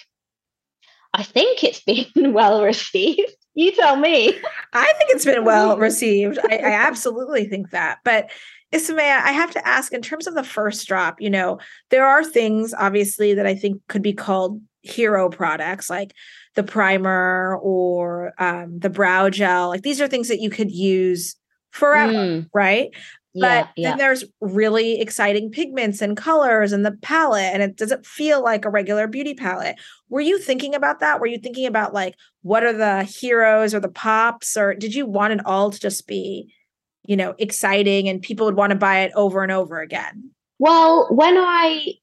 i 1.14 1.22
think 1.22 1.64
it's 1.64 1.80
been 2.14 2.32
well 2.32 2.62
received 2.62 3.32
you 3.58 3.72
tell 3.72 3.96
me. 3.96 4.28
I 4.72 4.92
think 4.98 5.10
it's 5.10 5.24
been 5.24 5.44
well 5.44 5.76
received. 5.78 6.38
I, 6.48 6.58
I 6.58 6.70
absolutely 6.70 7.46
think 7.46 7.70
that. 7.70 7.98
But 8.04 8.30
Isamaya, 8.72 9.20
I 9.20 9.32
have 9.32 9.50
to 9.50 9.66
ask 9.66 9.92
in 9.92 10.00
terms 10.00 10.28
of 10.28 10.36
the 10.36 10.44
first 10.44 10.86
drop, 10.86 11.20
you 11.20 11.28
know, 11.28 11.58
there 11.90 12.06
are 12.06 12.24
things 12.24 12.72
obviously 12.72 13.34
that 13.34 13.46
I 13.46 13.56
think 13.56 13.82
could 13.88 14.02
be 14.02 14.12
called 14.12 14.60
hero 14.82 15.28
products 15.28 15.90
like 15.90 16.14
the 16.54 16.62
primer 16.62 17.58
or 17.60 18.32
um, 18.38 18.78
the 18.78 18.90
brow 18.90 19.28
gel. 19.28 19.68
Like 19.68 19.82
these 19.82 20.00
are 20.00 20.06
things 20.06 20.28
that 20.28 20.40
you 20.40 20.50
could 20.50 20.70
use 20.70 21.34
forever, 21.72 22.12
mm. 22.12 22.46
right? 22.54 22.90
But 23.40 23.68
yeah, 23.68 23.68
yeah. 23.76 23.88
then 23.90 23.98
there's 23.98 24.24
really 24.40 25.00
exciting 25.00 25.50
pigments 25.50 26.00
and 26.02 26.16
colors 26.16 26.72
and 26.72 26.84
the 26.84 26.92
palette 27.02 27.50
and 27.52 27.62
it 27.62 27.76
doesn't 27.76 28.06
feel 28.06 28.42
like 28.42 28.64
a 28.64 28.70
regular 28.70 29.06
beauty 29.06 29.34
palette. 29.34 29.76
Were 30.08 30.20
you 30.20 30.38
thinking 30.38 30.74
about 30.74 31.00
that? 31.00 31.20
Were 31.20 31.26
you 31.26 31.38
thinking 31.38 31.66
about 31.66 31.94
like 31.94 32.14
what 32.42 32.62
are 32.62 32.72
the 32.72 33.04
heroes 33.04 33.74
or 33.74 33.80
the 33.80 33.88
pops 33.88 34.56
or 34.56 34.74
did 34.74 34.94
you 34.94 35.06
want 35.06 35.32
it 35.32 35.46
all 35.46 35.70
to 35.70 35.78
just 35.78 36.06
be 36.06 36.52
you 37.04 37.16
know 37.16 37.34
exciting 37.38 38.08
and 38.08 38.22
people 38.22 38.46
would 38.46 38.56
want 38.56 38.70
to 38.70 38.78
buy 38.78 39.00
it 39.00 39.12
over 39.14 39.42
and 39.42 39.52
over 39.52 39.80
again? 39.80 40.30
Well 40.58 41.08
when 41.10 41.36
i 41.36 41.94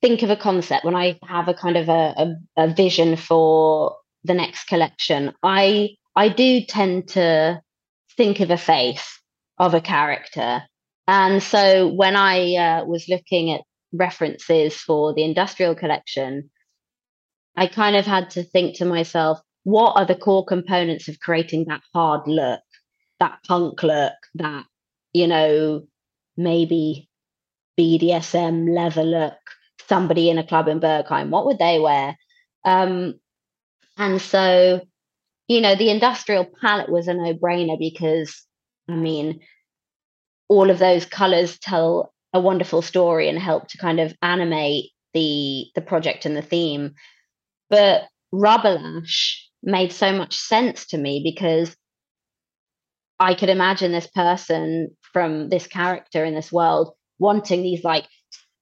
think 0.00 0.22
of 0.22 0.30
a 0.30 0.36
concept 0.36 0.84
when 0.84 0.94
i 0.94 1.18
have 1.24 1.48
a 1.48 1.54
kind 1.54 1.76
of 1.76 1.88
a, 1.88 2.14
a, 2.56 2.64
a 2.64 2.74
vision 2.74 3.16
for 3.16 3.96
the 4.24 4.34
next 4.34 4.64
collection 4.64 5.32
i 5.42 5.88
i 6.14 6.28
do 6.28 6.60
tend 6.60 7.08
to 7.08 7.60
think 8.16 8.40
of 8.40 8.50
a 8.50 8.56
face 8.56 9.18
of 9.58 9.74
a 9.74 9.80
character. 9.80 10.62
And 11.06 11.42
so 11.42 11.88
when 11.88 12.16
I 12.16 12.54
uh, 12.54 12.84
was 12.84 13.08
looking 13.08 13.52
at 13.52 13.62
references 13.92 14.76
for 14.76 15.14
the 15.14 15.24
industrial 15.24 15.74
collection, 15.74 16.50
I 17.56 17.66
kind 17.66 17.96
of 17.96 18.06
had 18.06 18.30
to 18.30 18.44
think 18.44 18.76
to 18.76 18.84
myself, 18.84 19.40
what 19.64 19.96
are 19.96 20.06
the 20.06 20.14
core 20.14 20.44
components 20.44 21.08
of 21.08 21.18
creating 21.18 21.66
that 21.68 21.80
hard 21.92 22.26
look, 22.26 22.60
that 23.20 23.38
punk 23.46 23.82
look, 23.82 24.14
that, 24.34 24.64
you 25.12 25.26
know, 25.26 25.82
maybe 26.36 27.08
BDSM 27.78 28.74
leather 28.74 29.02
look, 29.02 29.34
somebody 29.88 30.30
in 30.30 30.38
a 30.38 30.46
club 30.46 30.68
in 30.68 30.80
Berghain, 30.80 31.30
what 31.30 31.46
would 31.46 31.58
they 31.58 31.78
wear? 31.78 32.16
Um, 32.64 33.14
and 33.96 34.20
so, 34.20 34.80
you 35.48 35.60
know, 35.60 35.74
the 35.74 35.90
industrial 35.90 36.46
palette 36.60 36.90
was 36.90 37.08
a 37.08 37.14
no 37.14 37.34
brainer 37.34 37.78
because 37.78 38.46
I 38.88 38.94
mean, 38.94 39.40
all 40.48 40.70
of 40.70 40.78
those 40.78 41.04
colors 41.04 41.58
tell 41.58 42.12
a 42.32 42.40
wonderful 42.40 42.82
story 42.82 43.28
and 43.28 43.38
help 43.38 43.68
to 43.68 43.78
kind 43.78 44.00
of 44.00 44.14
animate 44.22 44.90
the 45.14 45.66
the 45.74 45.80
project 45.80 46.26
and 46.26 46.36
the 46.36 46.42
theme. 46.42 46.94
But 47.70 48.02
Rubberlash 48.32 49.36
made 49.62 49.92
so 49.92 50.12
much 50.12 50.36
sense 50.36 50.86
to 50.88 50.98
me 50.98 51.20
because 51.22 51.76
I 53.20 53.34
could 53.34 53.48
imagine 53.48 53.92
this 53.92 54.06
person 54.06 54.96
from 55.12 55.48
this 55.48 55.66
character 55.66 56.24
in 56.24 56.34
this 56.34 56.52
world 56.52 56.92
wanting 57.18 57.62
these 57.62 57.82
like 57.82 58.06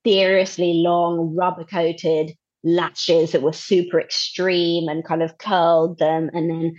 seriously 0.07 0.73
long 0.75 1.35
rubber 1.37 1.65
coated 1.65 2.33
lashes 2.65 3.33
that 3.33 3.43
were 3.43 3.53
super 3.53 4.01
extreme 4.01 4.89
and 4.89 5.05
kind 5.05 5.23
of 5.23 5.37
curled 5.39 5.99
them 5.99 6.31
and 6.33 6.49
then 6.51 6.75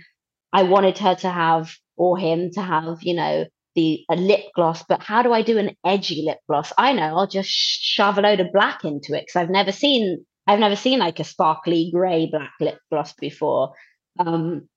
I 0.52 0.64
wanted 0.64 0.98
her 0.98 1.14
to 1.16 1.28
have 1.28 1.70
or 1.96 2.16
him 2.16 2.50
to 2.52 2.62
have, 2.62 2.98
you 3.02 3.14
know, 3.14 3.46
the 3.74 4.04
a 4.10 4.16
lip 4.16 4.46
gloss, 4.54 4.82
but 4.88 5.02
how 5.02 5.22
do 5.22 5.32
I 5.32 5.42
do 5.42 5.58
an 5.58 5.76
edgy 5.84 6.24
lip 6.26 6.38
gloss? 6.48 6.72
I 6.76 6.92
know 6.92 7.16
I'll 7.16 7.26
just 7.26 7.50
shove 7.50 8.18
a 8.18 8.22
load 8.22 8.40
of 8.40 8.52
black 8.52 8.84
into 8.84 9.14
it 9.14 9.26
because 9.26 9.36
I've 9.36 9.50
never 9.50 9.72
seen 9.72 10.24
I've 10.46 10.58
never 10.58 10.76
seen 10.76 10.98
like 10.98 11.20
a 11.20 11.24
sparkly 11.24 11.90
grey 11.92 12.28
black 12.30 12.54
lip 12.58 12.78
gloss 12.90 13.12
before. 13.12 13.74
Um, 14.18 14.68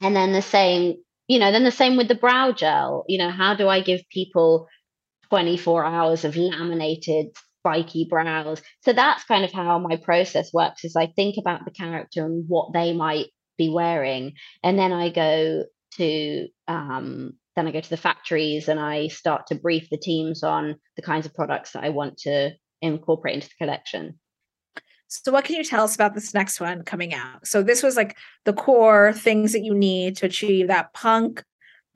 and 0.00 0.14
then 0.16 0.32
the 0.32 0.42
same, 0.42 0.96
you 1.28 1.38
know, 1.38 1.52
then 1.52 1.62
the 1.62 1.70
same 1.70 1.96
with 1.96 2.08
the 2.08 2.16
brow 2.16 2.52
gel. 2.52 3.04
You 3.08 3.18
know, 3.18 3.30
how 3.30 3.54
do 3.54 3.68
I 3.68 3.80
give 3.80 4.00
people 4.10 4.66
24 5.30 5.84
hours 5.84 6.24
of 6.24 6.36
laminated 6.36 7.28
spiky 7.60 8.08
brows? 8.10 8.60
So 8.82 8.92
that's 8.92 9.24
kind 9.24 9.44
of 9.44 9.52
how 9.52 9.78
my 9.78 9.96
process 9.96 10.52
works 10.52 10.84
is 10.84 10.96
I 10.96 11.06
think 11.06 11.36
about 11.38 11.64
the 11.64 11.70
character 11.70 12.26
and 12.26 12.44
what 12.48 12.72
they 12.72 12.92
might 12.92 13.28
be 13.56 13.68
wearing. 13.68 14.34
And 14.62 14.78
then 14.78 14.92
I 14.92 15.10
go, 15.10 15.64
to 15.96 16.48
um, 16.68 17.34
then 17.56 17.66
I 17.66 17.72
go 17.72 17.80
to 17.80 17.90
the 17.90 17.96
factories 17.96 18.68
and 18.68 18.80
I 18.80 19.08
start 19.08 19.46
to 19.48 19.54
brief 19.54 19.88
the 19.90 19.96
teams 19.96 20.42
on 20.42 20.76
the 20.96 21.02
kinds 21.02 21.26
of 21.26 21.34
products 21.34 21.72
that 21.72 21.84
I 21.84 21.90
want 21.90 22.18
to 22.18 22.50
incorporate 22.82 23.36
into 23.36 23.48
the 23.48 23.64
collection. 23.64 24.18
So, 25.08 25.30
what 25.30 25.44
can 25.44 25.56
you 25.56 25.64
tell 25.64 25.84
us 25.84 25.94
about 25.94 26.14
this 26.14 26.34
next 26.34 26.60
one 26.60 26.82
coming 26.82 27.14
out? 27.14 27.46
So, 27.46 27.62
this 27.62 27.82
was 27.82 27.96
like 27.96 28.16
the 28.44 28.52
core 28.52 29.12
things 29.12 29.52
that 29.52 29.62
you 29.62 29.74
need 29.74 30.16
to 30.16 30.26
achieve 30.26 30.68
that 30.68 30.92
punk 30.92 31.44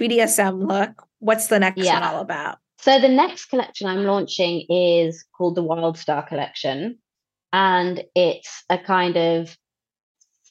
BDSM 0.01 0.69
look. 0.69 1.05
What's 1.19 1.49
the 1.49 1.59
next 1.59 1.83
yeah. 1.83 1.95
one 1.95 2.15
all 2.15 2.21
about? 2.21 2.59
So, 2.79 3.01
the 3.01 3.09
next 3.09 3.47
collection 3.47 3.89
I'm 3.89 4.05
launching 4.05 4.65
is 4.69 5.25
called 5.37 5.57
the 5.57 5.65
Wild 5.65 5.99
Star 5.99 6.27
Collection. 6.27 6.99
And 7.53 8.05
it's 8.15 8.63
a 8.69 8.79
kind 8.79 9.17
of 9.17 9.57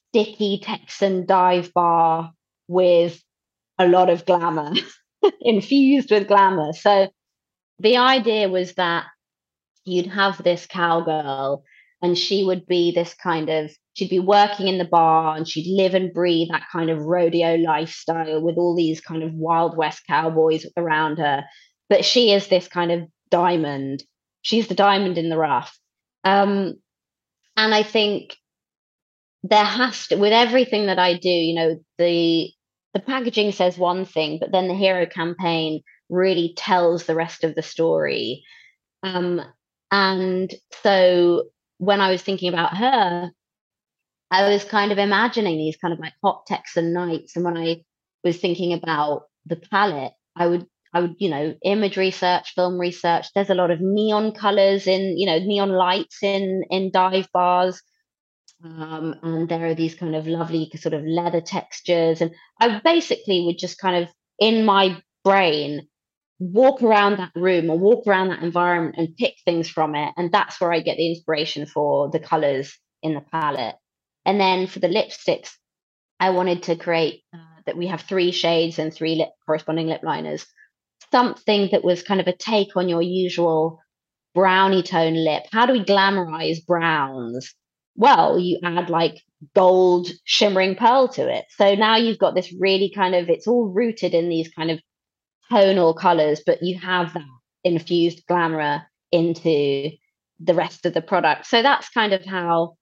sticky 0.10 0.60
Texan 0.64 1.26
dive 1.26 1.74
bar 1.74 2.32
with 2.68 3.22
a 3.80 3.88
lot 3.88 4.10
of 4.10 4.26
glamour, 4.26 4.74
infused 5.42 6.12
with 6.12 6.28
glamour. 6.28 6.74
So, 6.74 7.10
the 7.80 7.98
idea 7.98 8.50
was 8.50 8.74
that 8.74 9.06
you'd 9.86 10.08
have 10.08 10.44
this 10.44 10.66
cowgirl 10.66 11.64
and 12.02 12.18
she 12.18 12.44
would 12.44 12.66
be 12.66 12.92
this 12.92 13.14
kind 13.14 13.50
of 13.50 13.72
she'd 13.94 14.10
be 14.10 14.20
working 14.20 14.68
in 14.68 14.78
the 14.78 14.86
bar 14.86 15.36
and 15.36 15.48
she'd 15.48 15.76
live 15.76 15.94
and 15.94 16.14
breathe 16.14 16.50
that 16.52 16.68
kind 16.72 16.90
of 16.90 17.02
rodeo 17.02 17.56
lifestyle 17.56 18.42
with 18.42 18.58
all 18.58 18.76
these 18.76 19.02
kind 19.02 19.24
of 19.24 19.34
wild 19.34 19.78
west 19.78 20.02
cowboys 20.08 20.66
around 20.76 21.18
her. 21.18 21.44
But 21.90 22.04
she 22.04 22.32
is 22.32 22.48
this 22.48 22.68
kind 22.68 22.92
of 22.92 23.02
diamond. 23.30 24.04
She's 24.42 24.68
the 24.68 24.76
diamond 24.76 25.18
in 25.18 25.30
the 25.30 25.38
rough. 25.38 25.78
Um, 26.24 26.76
and 27.58 27.74
i 27.74 27.84
think 27.84 28.36
there 29.50 29.66
has 29.66 30.08
to 30.08 30.16
with 30.16 30.34
everything 30.34 30.88
that 30.88 31.00
i 31.00 31.14
do 31.18 31.30
you 31.30 31.56
know 31.56 31.80
the 31.98 32.50
the 32.94 33.00
packaging 33.00 33.52
says 33.52 33.78
one 33.78 34.06
thing 34.06 34.38
but 34.40 34.52
then 34.52 34.68
the 34.68 34.74
hero 34.76 35.06
campaign 35.06 35.82
really 36.10 36.54
tells 36.56 37.06
the 37.06 37.16
rest 37.16 37.44
of 37.44 37.56
the 37.56 37.62
story 37.62 38.44
um, 39.04 39.42
and 39.92 40.54
so 40.84 41.44
when 41.78 42.02
I 42.02 42.12
was 42.12 42.22
thinking 42.22 42.50
about 42.50 42.78
her, 42.78 43.32
I 44.30 44.50
was 44.50 44.66
kind 44.66 44.92
of 44.92 44.98
imagining 44.98 45.58
these 45.58 45.78
kind 45.78 45.94
of 45.94 46.00
like 46.00 46.14
hot 46.24 46.46
Texan 46.46 46.94
nights. 46.94 47.36
And 47.36 47.46
when 47.46 47.58
I 47.58 47.84
was 48.24 48.38
thinking 48.38 48.74
about 48.74 49.24
the 49.46 49.56
palette, 49.56 50.14
I 50.36 50.48
would 50.48 50.66
I 50.94 51.02
would, 51.02 51.16
you 51.20 51.30
know, 51.30 51.54
image 51.64 51.98
research, 51.98 52.54
film 52.56 52.80
research. 52.80 53.28
There's 53.36 53.50
a 53.50 53.56
lot 53.56 53.72
of 53.72 53.82
neon 53.82 54.32
colors 54.32 54.88
in, 54.88 55.18
you 55.18 55.26
know, 55.26 55.38
neon 55.38 55.70
lights 55.70 56.24
in 56.24 56.64
in 56.70 56.92
dive 56.92 57.30
bars. 57.34 57.82
Um, 58.64 59.16
and 59.22 59.50
there 59.50 59.68
are 59.68 59.76
these 59.76 59.96
kind 59.96 60.16
of 60.16 60.28
lovely 60.28 60.72
sort 60.76 60.94
of 60.94 61.06
leather 61.06 61.42
textures. 61.42 62.22
And 62.22 62.32
I 62.60 62.80
basically 62.84 63.44
would 63.46 63.58
just 63.58 63.78
kind 63.78 64.04
of 64.04 64.10
in 64.40 64.66
my 64.66 65.02
brain 65.24 65.88
walk 66.40 66.82
around 66.82 67.18
that 67.18 67.32
room 67.36 67.70
or 67.70 67.78
walk 67.78 68.06
around 68.08 68.30
that 68.30 68.44
environment 68.44 68.96
and 68.98 69.16
pick 69.18 69.36
things 69.46 69.70
from 69.70 69.96
it. 69.96 70.14
And 70.18 70.32
that's 70.32 70.60
where 70.60 70.72
I 70.72 70.82
get 70.82 70.98
the 70.98 71.10
inspiration 71.10 71.66
for 71.66 72.10
the 72.10 72.20
colors 72.20 72.78
in 73.04 73.14
the 73.14 73.22
palette. 73.22 73.76
And 74.26 74.40
then 74.40 74.68
for 74.68 74.80
the 74.80 74.88
lipsticks, 74.88 75.52
I 76.20 76.32
wanted 76.32 76.64
to 76.64 76.76
create 76.76 77.22
uh, 77.34 77.62
that 77.66 77.78
we 77.78 77.88
have 77.88 78.02
three 78.02 78.32
shades 78.32 78.80
and 78.80 78.94
three 78.94 79.16
lip 79.16 79.30
corresponding 79.46 79.88
lip 79.88 80.02
liners. 80.04 80.46
Something 81.12 81.70
that 81.72 81.84
was 81.84 82.04
kind 82.04 82.20
of 82.20 82.28
a 82.28 82.36
take 82.36 82.76
on 82.76 82.90
your 82.90 83.02
usual 83.02 83.80
brownie 84.34 84.84
tone 84.84 85.14
lip. 85.14 85.44
How 85.52 85.66
do 85.66 85.74
we 85.74 85.84
glamorize 85.84 86.66
browns? 86.66 87.54
Well, 87.98 88.40
you 88.40 88.60
add 88.64 88.90
like 88.90 89.22
gold 89.54 90.08
shimmering 90.24 90.76
pearl 90.76 91.08
to 91.10 91.28
it. 91.28 91.46
So 91.58 91.76
now 91.76 91.98
you've 91.98 92.20
got 92.20 92.36
this 92.36 92.54
really 92.58 92.92
kind 92.94 93.16
of, 93.16 93.30
it's 93.30 93.48
all 93.48 93.68
rooted 93.68 94.14
in 94.14 94.30
these 94.30 94.50
kind 94.50 94.72
of 94.72 94.80
tonal 95.50 95.94
colors, 95.94 96.42
but 96.46 96.64
you 96.64 96.80
have 96.80 97.14
that 97.14 97.26
infused 97.64 98.26
glamour 98.28 98.84
into 99.12 99.90
the 100.40 100.54
rest 100.54 100.86
of 100.86 100.94
the 100.94 101.02
product. 101.02 101.48
So 101.48 101.62
that's 101.62 101.90
kind 101.90 102.14
of 102.14 102.24
how 102.24 102.78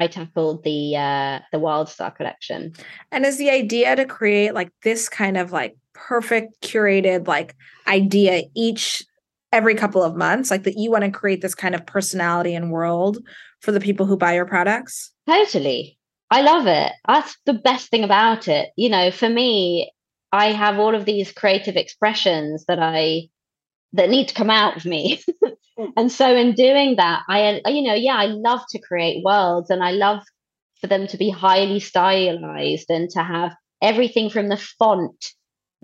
I 0.00 0.06
tackled 0.06 0.62
the 0.64 0.96
uh 0.96 1.40
the 1.52 1.58
Wild 1.58 1.88
Star 1.88 2.10
collection. 2.10 2.72
And 3.10 3.26
is 3.26 3.38
the 3.38 3.50
idea 3.50 3.96
to 3.96 4.04
create 4.04 4.54
like 4.54 4.70
this 4.82 5.08
kind 5.08 5.36
of 5.36 5.52
like 5.52 5.76
perfect 5.92 6.60
curated 6.62 7.26
like 7.26 7.56
idea 7.86 8.44
each 8.54 9.02
every 9.52 9.74
couple 9.74 10.02
of 10.02 10.14
months 10.14 10.50
like 10.50 10.64
that 10.64 10.76
you 10.76 10.90
want 10.90 11.04
to 11.04 11.10
create 11.10 11.40
this 11.40 11.54
kind 11.54 11.74
of 11.74 11.84
personality 11.86 12.54
and 12.54 12.70
world 12.70 13.18
for 13.60 13.72
the 13.72 13.80
people 13.80 14.06
who 14.06 14.16
buy 14.16 14.34
your 14.34 14.46
products? 14.46 15.12
Totally. 15.26 15.98
I 16.30 16.42
love 16.42 16.66
it. 16.66 16.92
That's 17.06 17.36
the 17.46 17.54
best 17.54 17.90
thing 17.90 18.04
about 18.04 18.48
it. 18.48 18.70
You 18.76 18.90
know, 18.90 19.10
for 19.10 19.28
me, 19.28 19.92
I 20.32 20.52
have 20.52 20.78
all 20.78 20.94
of 20.94 21.04
these 21.04 21.32
creative 21.32 21.76
expressions 21.76 22.64
that 22.66 22.78
I 22.78 23.28
that 23.94 24.10
need 24.10 24.28
to 24.28 24.34
come 24.34 24.50
out 24.50 24.76
of 24.76 24.84
me. 24.84 25.22
and 25.96 26.12
so 26.12 26.36
in 26.36 26.54
doing 26.54 26.96
that, 26.96 27.22
I 27.28 27.62
you 27.66 27.82
know, 27.82 27.94
yeah, 27.94 28.16
I 28.16 28.26
love 28.26 28.60
to 28.70 28.78
create 28.78 29.24
worlds 29.24 29.70
and 29.70 29.82
I 29.82 29.92
love 29.92 30.22
for 30.80 30.86
them 30.86 31.06
to 31.08 31.16
be 31.16 31.30
highly 31.30 31.80
stylized 31.80 32.90
and 32.90 33.08
to 33.10 33.22
have 33.22 33.54
everything 33.82 34.30
from 34.30 34.48
the 34.48 34.56
font 34.78 35.32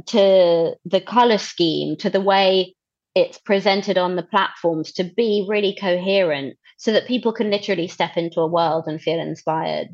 to 0.06 0.74
the 0.84 1.00
color 1.00 1.38
scheme 1.38 1.96
to 1.96 2.10
the 2.10 2.20
way 2.20 2.74
it's 3.14 3.38
presented 3.38 3.96
on 3.96 4.16
the 4.16 4.22
platforms 4.22 4.92
to 4.92 5.05
be 5.05 5.46
really 5.48 5.77
coherent 5.81 6.57
so 6.77 6.92
that 6.92 7.07
people 7.07 7.33
can 7.33 7.50
literally 7.50 7.88
step 7.88 8.16
into 8.16 8.40
a 8.40 8.46
world 8.46 8.85
and 8.87 9.00
feel 9.00 9.20
inspired. 9.20 9.88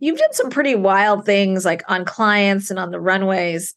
You've 0.00 0.18
done 0.18 0.32
some 0.32 0.48
pretty 0.48 0.74
wild 0.74 1.26
things 1.26 1.64
like 1.64 1.82
on 1.88 2.06
clients 2.06 2.70
and 2.70 2.78
on 2.78 2.90
the 2.90 3.00
runways, 3.00 3.74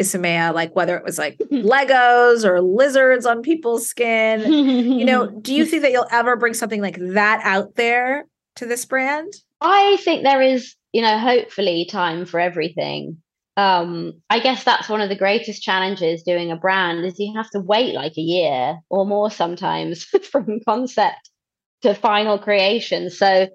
Isamaya, 0.00 0.54
like 0.54 0.74
whether 0.76 0.96
it 0.96 1.04
was 1.04 1.18
like 1.18 1.38
Legos 1.52 2.44
or 2.44 2.60
lizards 2.60 3.26
on 3.26 3.42
people's 3.42 3.88
skin. 3.88 4.40
you 4.52 5.04
know, 5.04 5.26
do 5.40 5.52
you 5.52 5.66
think 5.66 5.82
that 5.82 5.90
you'll 5.90 6.06
ever 6.12 6.36
bring 6.36 6.54
something 6.54 6.80
like 6.80 6.98
that 6.98 7.40
out 7.42 7.74
there 7.74 8.26
to 8.56 8.66
this 8.66 8.84
brand? 8.84 9.32
I 9.60 9.96
think 10.00 10.22
there 10.22 10.42
is, 10.42 10.76
you 10.92 11.02
know, 11.02 11.18
hopefully 11.18 11.86
time 11.90 12.26
for 12.26 12.38
everything. 12.38 13.18
Um, 13.56 14.14
I 14.28 14.40
guess 14.40 14.64
that's 14.64 14.88
one 14.88 15.00
of 15.00 15.08
the 15.08 15.16
greatest 15.16 15.62
challenges 15.62 16.24
doing 16.24 16.50
a 16.50 16.56
brand 16.56 17.04
is 17.04 17.18
you 17.18 17.34
have 17.36 17.50
to 17.50 17.60
wait 17.60 17.94
like 17.94 18.18
a 18.18 18.20
year 18.20 18.78
or 18.90 19.06
more 19.06 19.30
sometimes 19.30 20.04
from 20.32 20.60
concept 20.66 21.30
to 21.82 21.94
final 21.94 22.38
creation. 22.38 23.10
So 23.10 23.48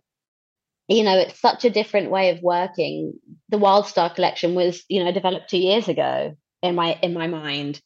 you 0.90 1.04
know 1.04 1.18
it's 1.18 1.40
such 1.40 1.64
a 1.64 1.70
different 1.70 2.10
way 2.10 2.32
of 2.32 2.42
working 2.42 3.14
the 3.48 3.58
wild 3.58 3.86
star 3.86 4.14
collection 4.14 4.56
was 4.56 4.84
you 4.90 5.04
know 5.04 5.12
developed 5.14 5.50
two 5.50 5.58
years 5.58 5.88
ago 5.88 6.36
in 6.62 6.76
my 6.76 7.00
in 7.02 7.14
my 7.14 7.28
mind 7.28 7.80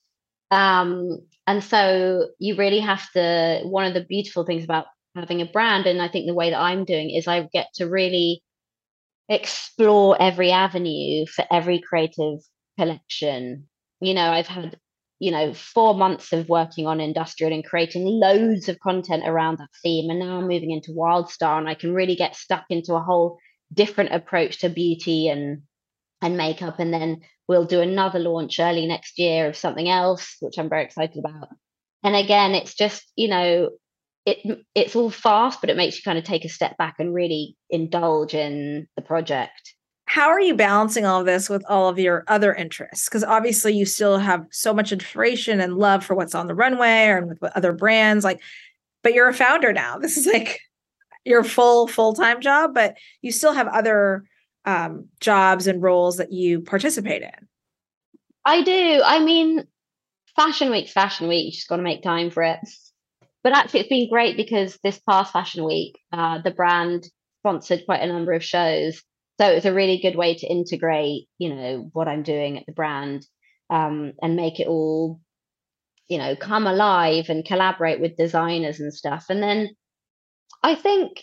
um 0.50 1.20
and 1.46 1.64
so 1.64 2.28
you 2.40 2.56
really 2.56 2.80
have 2.80 3.06
to 3.12 3.60
one 3.66 3.86
of 3.86 3.94
the 3.94 4.06
beautiful 4.06 4.46
things 4.46 4.64
about 4.64 4.86
having 5.16 5.42
a 5.42 5.46
brand 5.46 5.86
and 5.86 6.02
i 6.02 6.08
think 6.08 6.26
the 6.26 6.34
way 6.34 6.50
that 6.50 6.60
i'm 6.60 6.86
doing 6.86 7.12
is 7.12 7.28
i 7.28 7.48
get 7.54 7.68
to 7.76 7.88
really 7.88 8.42
explore 9.34 10.16
every 10.22 10.52
avenue 10.52 11.26
for 11.26 11.46
every 11.52 11.80
creative 11.80 12.40
collection 12.78 13.68
you 14.02 14.14
know 14.14 14.30
i've 14.32 14.48
had 14.48 14.78
you 15.24 15.32
know, 15.32 15.54
four 15.54 15.96
months 15.96 16.34
of 16.34 16.50
working 16.50 16.86
on 16.86 17.00
industrial 17.00 17.54
and 17.54 17.64
creating 17.64 18.04
loads 18.04 18.68
of 18.68 18.78
content 18.82 19.24
around 19.26 19.58
that 19.58 19.70
theme. 19.82 20.10
And 20.10 20.20
now 20.20 20.38
I'm 20.38 20.50
moving 20.50 20.72
into 20.72 20.92
Wildstar 20.92 21.58
and 21.58 21.70
I 21.70 21.76
can 21.76 21.94
really 21.94 22.18
get 22.18 22.36
stuck 22.36 22.66
into 22.70 22.96
a 22.96 23.02
whole 23.02 23.38
different 23.74 24.12
approach 24.12 24.60
to 24.60 24.70
beauty 24.70 25.30
and 25.30 25.62
and 26.22 26.36
makeup. 26.36 26.78
And 26.78 26.94
then 26.94 27.22
we'll 27.48 27.64
do 27.64 27.80
another 27.80 28.20
launch 28.20 28.60
early 28.60 28.86
next 28.86 29.18
year 29.18 29.48
of 29.48 29.56
something 29.56 29.88
else, 29.88 30.36
which 30.42 30.58
I'm 30.58 30.68
very 30.68 30.84
excited 30.84 31.18
about. 31.18 31.48
And 32.04 32.18
again, 32.18 32.54
it's 32.54 32.74
just, 32.74 33.10
you 33.16 33.30
know, 33.30 33.70
it 34.26 34.66
it's 34.76 34.96
all 34.96 35.10
fast, 35.10 35.62
but 35.62 35.70
it 35.70 35.78
makes 35.78 35.98
you 35.98 36.04
kind 36.04 36.18
of 36.18 36.24
take 36.24 36.46
a 36.46 36.50
step 36.50 36.78
back 36.78 36.96
and 37.00 37.14
really 37.14 37.56
indulge 37.70 38.34
in 38.34 38.88
the 38.96 39.02
project 39.02 39.74
how 40.06 40.30
are 40.30 40.40
you 40.40 40.54
balancing 40.54 41.06
all 41.06 41.22
of 41.22 41.26
this 41.26 41.50
with 41.50 41.64
all 41.68 41.90
of 41.90 41.98
your 41.98 42.24
other 42.28 42.54
interests? 42.54 43.10
Because 43.10 43.24
obviously 43.24 43.74
you 43.74 43.84
still 43.84 44.20
have 44.20 44.46
so 44.52 44.74
much 44.74 44.92
inspiration 44.92 45.60
and 45.60 45.78
love 45.78 46.06
for 46.06 46.14
what's 46.14 46.36
on 46.36 46.46
the 46.46 46.54
runway 46.54 47.08
and 47.08 47.30
with 47.30 47.52
other 47.56 47.74
brands. 47.74 48.24
Like, 48.24 48.40
but 49.02 49.14
you're 49.14 49.28
a 49.28 49.34
founder 49.34 49.74
now. 49.74 49.98
This 50.02 50.18
is 50.18 50.28
like 50.28 50.60
your 51.26 51.44
full 51.44 51.88
full 51.88 52.14
time 52.14 52.42
job, 52.42 52.76
but 52.76 52.96
you 53.24 53.32
still 53.32 53.54
have 53.54 53.68
other 53.68 54.26
um, 54.66 55.08
jobs 55.20 55.66
and 55.68 55.82
roles 55.82 56.18
that 56.18 56.32
you 56.32 56.62
participate 56.62 57.24
in. 57.24 57.48
I 58.46 58.62
do. 58.62 59.02
I 59.04 59.18
mean, 59.18 59.66
Fashion 60.36 60.70
Week's 60.70 60.92
Fashion 60.92 61.28
Week. 61.28 61.46
You 61.46 61.52
just 61.54 61.68
got 61.68 61.78
to 61.78 61.82
make 61.82 62.04
time 62.04 62.30
for 62.30 62.44
it. 62.44 62.60
But 63.44 63.54
actually, 63.54 63.82
it's 63.82 63.90
been 63.90 64.10
great 64.10 64.38
because 64.38 64.80
this 64.84 65.00
past 65.00 65.34
Fashion 65.34 65.66
Week, 65.66 66.00
uh, 66.12 66.42
the 66.42 66.52
brand 66.52 67.06
sponsored 67.42 67.84
quite 67.86 68.02
a 68.02 68.08
number 68.08 68.32
of 68.32 68.44
shows 68.44 69.04
so 69.40 69.48
it's 69.48 69.66
a 69.66 69.74
really 69.74 70.00
good 70.00 70.16
way 70.16 70.36
to 70.36 70.48
integrate 70.48 71.28
you 71.38 71.54
know 71.54 71.90
what 71.92 72.08
i'm 72.08 72.24
doing 72.24 72.58
at 72.58 72.66
the 72.66 72.72
brand 72.72 73.26
um, 73.70 74.14
and 74.22 74.38
make 74.38 74.62
it 74.62 74.68
all 74.68 75.20
you 76.08 76.18
know 76.18 76.38
come 76.38 76.68
alive 76.68 77.26
and 77.28 77.44
collaborate 77.44 78.00
with 78.00 78.16
designers 78.16 78.80
and 78.80 78.94
stuff 78.94 79.26
and 79.30 79.44
then 79.44 79.70
i 80.62 80.76
think 80.76 81.22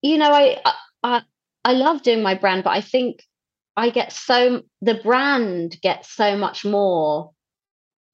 you 0.00 0.16
know 0.16 0.30
i 0.30 0.58
i 1.02 1.22
i 1.64 1.72
love 1.72 2.02
doing 2.02 2.22
my 2.22 2.34
brand 2.34 2.64
but 2.64 2.70
i 2.70 2.80
think 2.80 3.20
I 3.76 3.90
get 3.90 4.12
so 4.12 4.62
the 4.82 4.94
brand 4.94 5.76
gets 5.82 6.10
so 6.14 6.36
much 6.36 6.64
more 6.64 7.32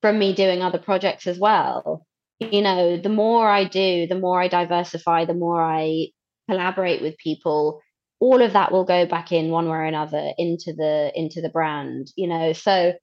from 0.01 0.19
me 0.19 0.35
doing 0.35 0.63
other 0.63 0.79
projects 0.79 1.27
as 1.27 1.39
well. 1.39 2.07
You 2.41 2.63
know, 2.63 2.97
the 2.97 3.11
more 3.11 3.49
I 3.49 3.65
do, 3.65 4.07
the 4.07 4.19
more 4.19 4.41
I 4.41 4.49
diversify, 4.49 5.27
the 5.27 5.35
more 5.35 5.63
I 5.63 6.09
collaborate 6.49 7.03
with 7.03 7.19
people, 7.19 7.81
all 8.19 8.43
of 8.43 8.55
that 8.55 8.73
will 8.73 8.85
go 8.85 9.07
back 9.07 9.31
in 9.31 9.51
one 9.51 9.67
way 9.67 9.77
or 9.77 9.85
another 9.85 10.33
into 10.39 10.73
the 10.75 11.13
into 11.15 11.41
the 11.41 11.51
brand, 11.51 12.09
you 12.17 12.27
know. 12.27 12.53
So 12.53 12.95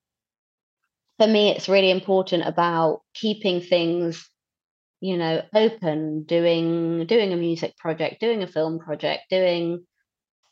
for 1.17 1.27
me 1.27 1.49
it's 1.49 1.69
really 1.69 1.91
important 1.91 2.45
about 2.45 3.01
keeping 3.13 3.61
things 3.61 4.29
you 4.99 5.17
know 5.17 5.41
open 5.53 6.23
doing 6.23 7.05
doing 7.05 7.33
a 7.33 7.37
music 7.37 7.75
project 7.77 8.19
doing 8.19 8.43
a 8.43 8.47
film 8.47 8.79
project 8.79 9.23
doing 9.29 9.85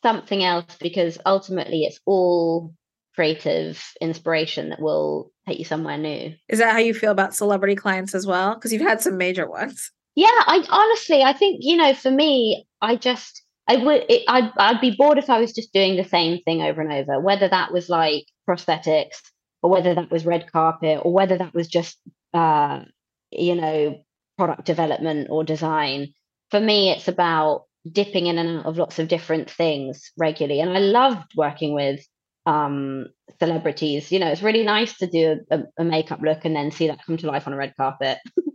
something 0.02 0.44
else 0.44 0.76
because 0.80 1.18
ultimately 1.26 1.84
it's 1.84 2.00
all 2.06 2.72
creative 3.16 3.82
inspiration 4.00 4.70
that 4.70 4.80
will 4.80 5.32
take 5.48 5.58
you 5.58 5.64
somewhere 5.64 5.98
new. 5.98 6.34
Is 6.48 6.60
that 6.60 6.72
how 6.72 6.78
you 6.78 6.94
feel 6.94 7.10
about 7.10 7.34
celebrity 7.34 7.74
clients 7.74 8.14
as 8.14 8.26
well? 8.26 8.54
Because 8.54 8.72
you've 8.72 8.82
had 8.82 9.00
some 9.00 9.18
major 9.18 9.48
ones. 9.48 9.90
Yeah 10.14 10.28
i 10.30 10.64
honestly 10.70 11.22
i 11.22 11.34
think 11.34 11.58
you 11.60 11.76
know 11.76 11.92
for 11.92 12.10
me 12.10 12.64
i 12.80 12.96
just 12.96 13.42
i 13.68 13.76
would 13.76 14.06
it, 14.08 14.22
I'd, 14.26 14.50
I'd 14.56 14.80
be 14.80 14.96
bored 14.96 15.18
if 15.18 15.28
i 15.28 15.38
was 15.38 15.52
just 15.52 15.74
doing 15.74 15.96
the 15.96 16.04
same 16.04 16.40
thing 16.40 16.62
over 16.62 16.80
and 16.80 16.90
over 16.90 17.20
whether 17.20 17.46
that 17.46 17.70
was 17.70 17.90
like 17.90 18.24
prosthetics 18.48 19.20
or 19.62 19.70
whether 19.70 19.94
that 19.94 20.10
was 20.10 20.24
red 20.24 20.50
carpet 20.50 21.00
or 21.02 21.12
whether 21.12 21.36
that 21.38 21.52
was 21.52 21.68
just 21.68 21.98
uh, 22.34 22.82
you 23.30 23.54
know 23.54 24.02
product 24.38 24.64
development 24.64 25.28
or 25.30 25.42
design. 25.44 26.08
For 26.50 26.60
me 26.60 26.90
it's 26.90 27.08
about 27.08 27.64
dipping 27.90 28.26
in 28.26 28.38
and 28.38 28.60
out 28.60 28.66
of 28.66 28.78
lots 28.78 28.98
of 28.98 29.08
different 29.08 29.50
things 29.50 30.12
regularly. 30.16 30.60
And 30.60 30.70
i 30.70 30.78
loved 30.78 31.32
working 31.36 31.74
with 31.74 32.06
um, 32.46 33.06
celebrities. 33.38 34.10
You 34.10 34.20
know 34.20 34.28
it's 34.28 34.42
really 34.42 34.62
nice 34.62 34.96
to 34.98 35.06
do 35.06 35.40
a, 35.50 35.62
a 35.78 35.84
makeup 35.84 36.20
look 36.22 36.44
and 36.44 36.56
then 36.56 36.70
see 36.70 36.86
that 36.86 37.04
come 37.04 37.16
to 37.18 37.26
life 37.26 37.46
on 37.46 37.52
a 37.52 37.56
red 37.56 37.74
carpet. 37.76 38.18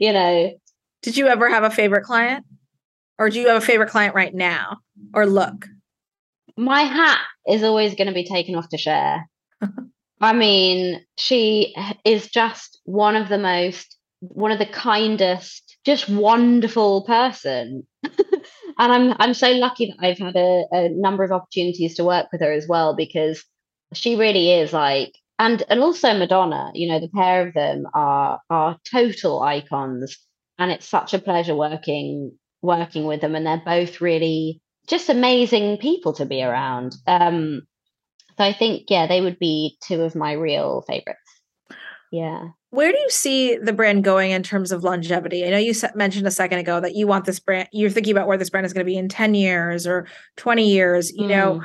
You 0.00 0.12
know? 0.12 0.52
Did 1.02 1.16
you 1.16 1.26
ever 1.28 1.48
have 1.48 1.64
a 1.64 1.70
favorite 1.70 2.04
client? 2.04 2.44
Or 3.18 3.30
do 3.30 3.40
you 3.40 3.48
have 3.48 3.56
a 3.56 3.64
favorite 3.64 3.90
client 3.90 4.14
right 4.14 4.34
now? 4.34 4.78
Or 5.12 5.26
look? 5.26 5.66
My 6.56 6.82
hat 6.82 7.20
is 7.46 7.62
always 7.62 7.94
going 7.94 8.06
to 8.06 8.14
be 8.14 8.24
taken 8.24 8.54
off 8.54 8.68
to 8.68 8.78
Cher. 8.78 9.28
I 10.20 10.32
mean, 10.32 11.04
she 11.16 11.74
is 12.04 12.28
just 12.28 12.80
one 12.84 13.16
of 13.16 13.28
the 13.28 13.38
most, 13.38 13.96
one 14.20 14.50
of 14.50 14.58
the 14.58 14.66
kindest, 14.66 15.76
just 15.84 16.08
wonderful 16.08 17.04
person. 17.04 17.86
and 18.78 18.92
I'm 18.92 19.16
I'm 19.18 19.34
so 19.34 19.50
lucky 19.52 19.86
that 19.86 20.06
I've 20.06 20.18
had 20.18 20.36
a, 20.36 20.64
a 20.72 20.88
number 20.90 21.24
of 21.24 21.32
opportunities 21.32 21.96
to 21.96 22.04
work 22.04 22.26
with 22.32 22.40
her 22.40 22.52
as 22.52 22.66
well 22.68 22.94
because 22.94 23.44
she 23.92 24.16
really 24.16 24.52
is 24.52 24.72
like 24.72 25.12
and 25.38 25.62
and 25.68 25.80
also 25.80 26.16
Madonna, 26.18 26.70
you 26.74 26.88
know, 26.88 27.00
the 27.00 27.08
pair 27.08 27.46
of 27.46 27.54
them 27.54 27.86
are 27.94 28.40
are 28.50 28.78
total 28.90 29.42
icons. 29.42 30.16
And 30.58 30.72
it's 30.72 30.88
such 30.88 31.14
a 31.14 31.20
pleasure 31.20 31.54
working 31.54 32.36
working 32.62 33.04
with 33.04 33.20
them. 33.20 33.36
And 33.36 33.46
they're 33.46 33.62
both 33.64 34.00
really 34.00 34.60
just 34.88 35.08
amazing 35.08 35.78
people 35.78 36.14
to 36.14 36.26
be 36.26 36.42
around. 36.42 36.96
Um, 37.06 37.62
so 38.36 38.44
I 38.44 38.52
think, 38.52 38.84
yeah, 38.88 39.06
they 39.06 39.20
would 39.20 39.38
be 39.38 39.78
two 39.84 40.02
of 40.02 40.16
my 40.16 40.32
real 40.32 40.82
favorites. 40.86 41.20
Yeah. 42.10 42.48
Where 42.70 42.92
do 42.92 42.98
you 42.98 43.10
see 43.10 43.56
the 43.56 43.72
brand 43.72 44.04
going 44.04 44.30
in 44.30 44.42
terms 44.42 44.72
of 44.72 44.84
longevity? 44.84 45.44
I 45.44 45.50
know 45.50 45.58
you 45.58 45.72
mentioned 45.94 46.26
a 46.26 46.30
second 46.30 46.58
ago 46.58 46.80
that 46.80 46.94
you 46.94 47.06
want 47.06 47.24
this 47.24 47.40
brand, 47.40 47.68
you're 47.72 47.90
thinking 47.90 48.12
about 48.12 48.26
where 48.26 48.36
this 48.36 48.50
brand 48.50 48.66
is 48.66 48.74
going 48.74 48.84
to 48.84 48.90
be 48.90 48.98
in 48.98 49.08
10 49.08 49.34
years 49.34 49.86
or 49.86 50.06
20 50.36 50.70
years. 50.70 51.10
You 51.12 51.24
mm. 51.24 51.28
know, 51.28 51.62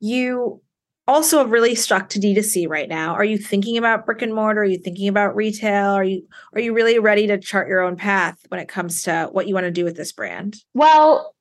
you 0.00 0.62
also 1.06 1.38
have 1.38 1.50
really 1.50 1.74
stuck 1.74 2.08
to 2.10 2.18
D2C 2.18 2.68
right 2.68 2.88
now. 2.88 3.14
Are 3.14 3.24
you 3.24 3.38
thinking 3.38 3.76
about 3.76 4.06
brick 4.06 4.22
and 4.22 4.34
mortar? 4.34 4.62
Are 4.62 4.64
you 4.64 4.78
thinking 4.78 5.08
about 5.08 5.36
retail? 5.36 5.92
Are 5.92 6.04
you 6.04 6.26
are 6.54 6.60
you 6.60 6.72
really 6.72 6.98
ready 6.98 7.26
to 7.26 7.38
chart 7.38 7.68
your 7.68 7.80
own 7.80 7.96
path 7.96 8.38
when 8.48 8.60
it 8.60 8.68
comes 8.68 9.02
to 9.04 9.28
what 9.32 9.46
you 9.46 9.54
want 9.54 9.64
to 9.64 9.70
do 9.70 9.84
with 9.84 9.96
this 9.96 10.12
brand? 10.12 10.56
Well, 10.74 11.34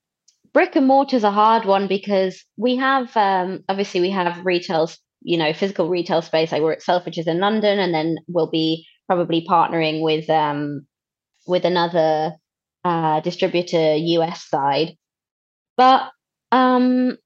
brick 0.54 0.75
and 0.75 0.88
mortar 0.88 1.15
is 1.15 1.23
a 1.23 1.32
hard 1.32 1.65
one 1.65 1.88
because 1.88 2.43
we 2.58 2.75
have 2.75 3.15
um, 3.15 3.63
obviously 3.69 4.01
we 4.01 4.12
have 4.12 4.45
retail, 4.45 4.91
you 5.21 5.38
know, 5.38 5.54
physical 5.54 5.89
retail 5.89 6.21
space. 6.21 6.54
I 6.54 6.60
work 6.60 6.80
at 6.80 6.84
Selfridges 6.84 7.28
in 7.28 7.39
London, 7.39 7.80
and 7.80 7.93
then 7.93 8.17
we'll 8.28 8.49
be 8.49 8.86
probably 9.08 9.46
partnering 9.48 10.02
with 10.02 10.30
um, 10.30 10.86
with 11.48 11.65
another 11.65 12.34
uh, 12.84 13.20
distributor 13.22 13.96
US 13.96 14.48
side. 14.48 14.98
But 15.78 16.12
um, 16.52 17.18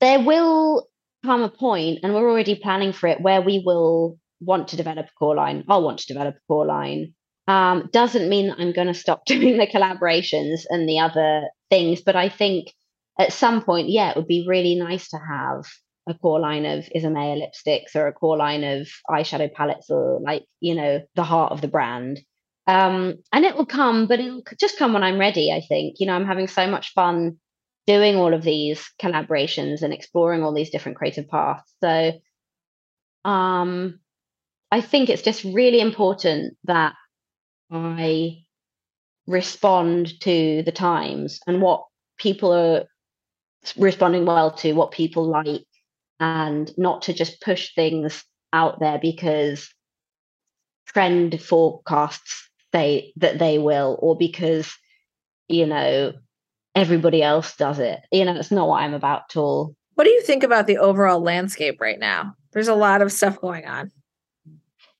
there 0.00 0.20
will 0.20 0.86
come 1.24 1.42
a 1.42 1.48
point, 1.48 2.00
and 2.02 2.14
we're 2.14 2.30
already 2.30 2.54
planning 2.54 2.92
for 2.92 3.08
it, 3.08 3.20
where 3.20 3.40
we 3.40 3.62
will 3.64 4.18
want 4.40 4.68
to 4.68 4.76
develop 4.76 5.06
a 5.06 5.18
core 5.18 5.34
line. 5.34 5.64
I'll 5.68 5.82
want 5.82 5.98
to 5.98 6.06
develop 6.06 6.36
a 6.36 6.46
core 6.46 6.66
line. 6.66 7.14
Um, 7.46 7.88
doesn't 7.92 8.28
mean 8.28 8.54
I'm 8.56 8.72
going 8.72 8.86
to 8.86 8.94
stop 8.94 9.24
doing 9.26 9.58
the 9.58 9.66
collaborations 9.66 10.62
and 10.68 10.88
the 10.88 11.00
other 11.00 11.48
things. 11.70 12.00
But 12.00 12.16
I 12.16 12.28
think 12.28 12.72
at 13.18 13.32
some 13.32 13.62
point, 13.62 13.88
yeah, 13.88 14.10
it 14.10 14.16
would 14.16 14.26
be 14.26 14.46
really 14.48 14.74
nice 14.74 15.08
to 15.10 15.18
have 15.18 15.64
a 16.06 16.14
core 16.14 16.40
line 16.40 16.66
of 16.66 16.84
Isamaya 16.94 17.40
lipsticks 17.40 17.94
or 17.96 18.06
a 18.06 18.12
core 18.12 18.36
line 18.36 18.64
of 18.64 18.88
eyeshadow 19.08 19.52
palettes 19.52 19.90
or 19.90 20.20
like, 20.20 20.44
you 20.60 20.74
know, 20.74 21.00
the 21.14 21.22
heart 21.22 21.52
of 21.52 21.60
the 21.60 21.68
brand. 21.68 22.20
Um, 22.66 23.16
and 23.32 23.44
it 23.44 23.56
will 23.56 23.66
come, 23.66 24.06
but 24.06 24.20
it'll 24.20 24.42
just 24.58 24.78
come 24.78 24.92
when 24.92 25.02
I'm 25.02 25.18
ready, 25.18 25.52
I 25.52 25.60
think. 25.60 25.96
You 26.00 26.06
know, 26.06 26.14
I'm 26.14 26.26
having 26.26 26.48
so 26.48 26.66
much 26.66 26.92
fun 26.92 27.38
doing 27.86 28.16
all 28.16 28.32
of 28.32 28.42
these 28.42 28.90
collaborations 29.00 29.82
and 29.82 29.92
exploring 29.92 30.42
all 30.42 30.54
these 30.54 30.70
different 30.70 30.96
creative 30.96 31.28
paths. 31.28 31.70
So 31.82 32.12
um 33.24 34.00
I 34.70 34.80
think 34.80 35.08
it's 35.08 35.22
just 35.22 35.44
really 35.44 35.80
important 35.80 36.56
that 36.64 36.94
I 37.70 38.38
respond 39.26 40.20
to 40.20 40.62
the 40.64 40.72
times 40.72 41.40
and 41.46 41.62
what 41.62 41.84
people 42.18 42.52
are 42.52 42.84
responding 43.76 44.26
well 44.26 44.50
to, 44.50 44.72
what 44.72 44.90
people 44.90 45.26
like, 45.28 45.64
and 46.20 46.72
not 46.76 47.02
to 47.02 47.12
just 47.12 47.40
push 47.40 47.74
things 47.74 48.24
out 48.52 48.80
there 48.80 48.98
because 49.00 49.72
trend 50.86 51.40
forecasts 51.40 52.48
say 52.72 53.12
that 53.16 53.38
they 53.38 53.58
will, 53.58 53.98
or 54.00 54.16
because, 54.16 54.72
you 55.48 55.66
know, 55.66 56.12
everybody 56.74 57.22
else 57.22 57.56
does 57.56 57.78
it. 57.78 58.00
You 58.12 58.24
know, 58.24 58.36
it's 58.36 58.50
not 58.50 58.68
what 58.68 58.82
I'm 58.82 58.94
about 58.94 59.22
at 59.30 59.36
all. 59.36 59.74
What 59.94 60.04
do 60.04 60.10
you 60.10 60.22
think 60.22 60.42
about 60.42 60.66
the 60.66 60.78
overall 60.78 61.20
landscape 61.20 61.80
right 61.80 61.98
now? 61.98 62.34
There's 62.52 62.68
a 62.68 62.74
lot 62.74 63.02
of 63.02 63.12
stuff 63.12 63.40
going 63.40 63.66
on. 63.66 63.90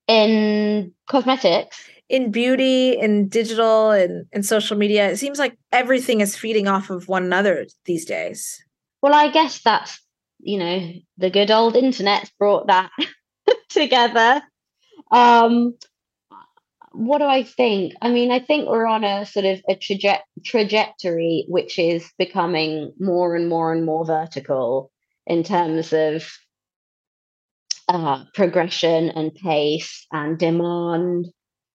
In 0.07 0.93
cosmetics? 1.09 1.89
in 2.09 2.31
beauty 2.31 2.99
in 2.99 3.29
digital 3.29 3.91
and, 3.91 4.27
and 4.33 4.45
social 4.45 4.77
media 4.77 5.09
it 5.09 5.17
seems 5.17 5.39
like 5.39 5.57
everything 5.73 6.21
is 6.21 6.37
feeding 6.37 6.69
off 6.69 6.91
of 6.91 7.09
one 7.09 7.25
another 7.25 7.67
these 7.87 8.05
days 8.05 8.63
well 9.01 9.15
i 9.15 9.29
guess 9.31 9.61
that's 9.63 10.01
you 10.41 10.59
know 10.59 10.93
the 11.19 11.31
good 11.31 11.51
old 11.51 11.77
internet's 11.77 12.31
brought 12.39 12.67
that 12.69 12.91
together. 13.71 14.43
Um 15.11 15.75
what 16.93 17.19
do 17.19 17.25
i 17.25 17.43
think? 17.43 17.95
I 18.01 18.11
mean 18.11 18.31
i 18.31 18.39
think 18.39 18.69
we're 18.69 18.87
on 18.87 19.05
a 19.05 19.27
sort 19.27 19.47
of 19.47 19.61
a 19.69 19.75
traje- 19.75 20.23
trajectory 20.45 21.45
which 21.49 21.79
is 21.79 22.11
becoming 22.19 22.93
more 23.01 23.35
and 23.35 23.49
more 23.49 23.73
and 23.73 23.85
more 23.85 24.05
vertical 24.05 24.91
in 25.27 25.43
terms 25.43 25.93
of 25.93 26.25
uh, 27.89 28.25
progression 28.35 29.11
and 29.11 29.35
pace 29.35 30.07
and 30.13 30.39
demand. 30.39 31.27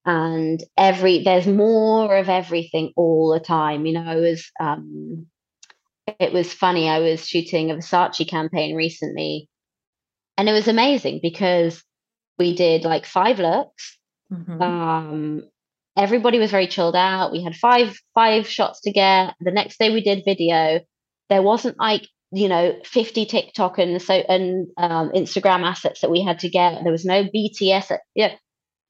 And 0.04 0.62
every 0.76 1.22
there's 1.22 1.46
more 1.46 2.16
of 2.16 2.28
everything 2.28 2.92
all 2.96 3.30
the 3.32 3.38
time 3.40 3.84
you 3.84 3.92
know 3.92 4.02
i 4.04 4.16
was 4.16 4.50
um 4.58 5.26
it 6.18 6.32
was 6.32 6.52
funny 6.52 6.88
i 6.88 6.98
was 6.98 7.26
shooting 7.26 7.70
a 7.70 7.74
versace 7.74 8.28
campaign 8.28 8.74
recently 8.74 9.48
and 10.40 10.48
it 10.48 10.52
was 10.52 10.68
amazing 10.68 11.20
because 11.22 11.84
we 12.38 12.54
did 12.54 12.84
like 12.84 13.04
five 13.04 13.38
looks. 13.38 13.98
Mm-hmm. 14.32 14.62
um 14.62 15.42
everybody 15.98 16.38
was 16.38 16.50
very 16.50 16.66
chilled 16.66 16.96
out. 16.96 17.30
We 17.30 17.42
had 17.42 17.54
five 17.54 17.94
five 18.14 18.48
shots 18.48 18.80
to 18.82 18.90
get. 18.90 19.34
The 19.40 19.50
next 19.50 19.78
day 19.78 19.92
we 19.92 20.00
did 20.00 20.22
video. 20.24 20.80
There 21.28 21.42
wasn't 21.42 21.78
like 21.78 22.08
you 22.32 22.48
know 22.48 22.74
50 22.84 23.26
tiktok 23.26 23.78
and 23.78 24.00
so 24.00 24.14
and 24.14 24.68
um, 24.78 25.10
instagram 25.10 25.62
assets 25.62 26.00
that 26.00 26.10
we 26.10 26.22
had 26.22 26.38
to 26.40 26.48
get. 26.48 26.82
There 26.84 26.92
was 26.92 27.04
no 27.04 27.24
bts 27.24 27.98
yeah 28.14 28.34